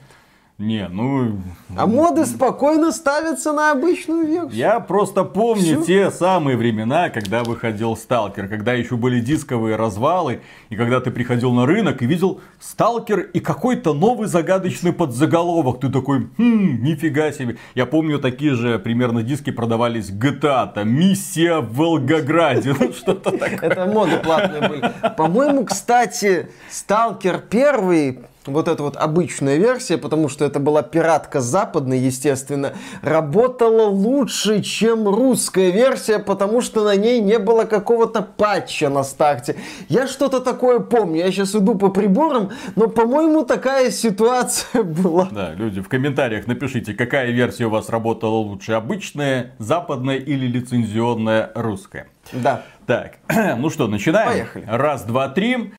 Не, 0.59 0.89
ну... 0.89 1.43
А 1.77 1.87
моды 1.87 2.25
спокойно 2.25 2.91
ставятся 2.91 3.53
на 3.53 3.73
обычную 3.73 4.27
версию. 4.27 4.55
Я 4.55 4.81
просто 4.81 5.23
помню 5.23 5.83
Всё? 5.83 5.85
те 5.85 6.11
самые 6.11 6.57
времена, 6.57 7.11
когда 7.11 7.45
выходил 7.45 7.95
Сталкер, 7.95 8.49
когда 8.49 8.73
еще 8.73 8.97
были 8.97 9.21
дисковые 9.21 9.77
развалы, 9.77 10.41
и 10.71 10.77
когда 10.77 11.01
ты 11.01 11.11
приходил 11.11 11.53
на 11.53 11.67
рынок 11.67 12.01
и 12.01 12.07
видел 12.07 12.41
Сталкер 12.59 13.21
и 13.21 13.41
какой-то 13.41 13.93
новый 13.93 14.29
загадочный 14.29 14.95
подзаголовок. 14.95 15.81
Ты 15.81 15.91
такой, 15.91 16.29
хм, 16.39 16.83
нифига 16.83 17.33
себе. 17.33 17.59
Я 17.75 17.85
помню, 17.85 18.19
такие 18.19 18.55
же 18.55 18.79
примерно 18.79 19.23
диски 19.23 19.51
продавались 19.51 20.09
GTA, 20.09 20.73
там, 20.73 20.89
миссия 20.89 21.59
в 21.61 21.75
Волгограде, 21.75 22.75
ну 22.81 22.95
что-то 22.95 23.31
такое. 23.31 23.59
Это 23.61 23.85
моды 23.85 24.17
платные 24.25 24.67
были. 24.67 24.91
По-моему, 25.19 25.67
кстати, 25.67 26.49
Сталкер 26.71 27.43
первый 27.51 28.21
вот 28.47 28.69
эта 28.69 28.83
вот 28.83 28.97
обычная 28.97 29.57
версия, 29.57 29.99
потому 29.99 30.29
что 30.29 30.45
это 30.45 30.61
была 30.61 30.83
пиратка 30.83 31.41
западная, 31.41 31.99
естественно, 31.99 32.73
работала 33.03 33.89
лучше, 33.89 34.63
чем 34.63 35.09
русская 35.09 35.71
версия, 35.71 36.19
потому 36.19 36.61
что 36.61 36.85
на 36.85 36.97
ней 36.97 37.21
не 37.21 37.39
было 37.39 37.65
какого-то 37.65 38.23
патча 38.23 38.89
на 38.89 39.03
старте. 39.03 39.57
Я 39.89 40.07
что-то 40.07 40.41
такое 40.41 40.81
помню, 40.81 41.19
я 41.19 41.31
сейчас 41.31 41.55
иду 41.55 41.75
по 41.75 41.91
приборам, 41.91 42.51
но, 42.77 42.89
по-моему, 42.89 43.45
такая 43.45 43.91
ситуация 43.91 44.83
была. 44.85 45.29
Да, 45.31 45.53
люди, 45.55 45.81
в 45.81 45.89
комментариях 45.89 46.47
напишите, 46.47 46.95
какая 46.95 47.31
версия 47.31 47.67
у 47.67 47.71
вас 47.71 47.89
работала 47.89 48.37
лучше, 48.37 48.73
обычная, 48.73 49.55
западная 49.59 50.17
или 50.17 50.47
лицензионная 50.47 51.51
русская. 51.55 52.09
Да. 52.33 52.63
Так, 52.87 53.19
ну 53.59 53.69
что, 53.71 53.89
начинаем? 53.89 54.29
Поехали. 54.29 54.65
Раз, 54.69 55.03
два, 55.03 55.29
три. 55.29 55.73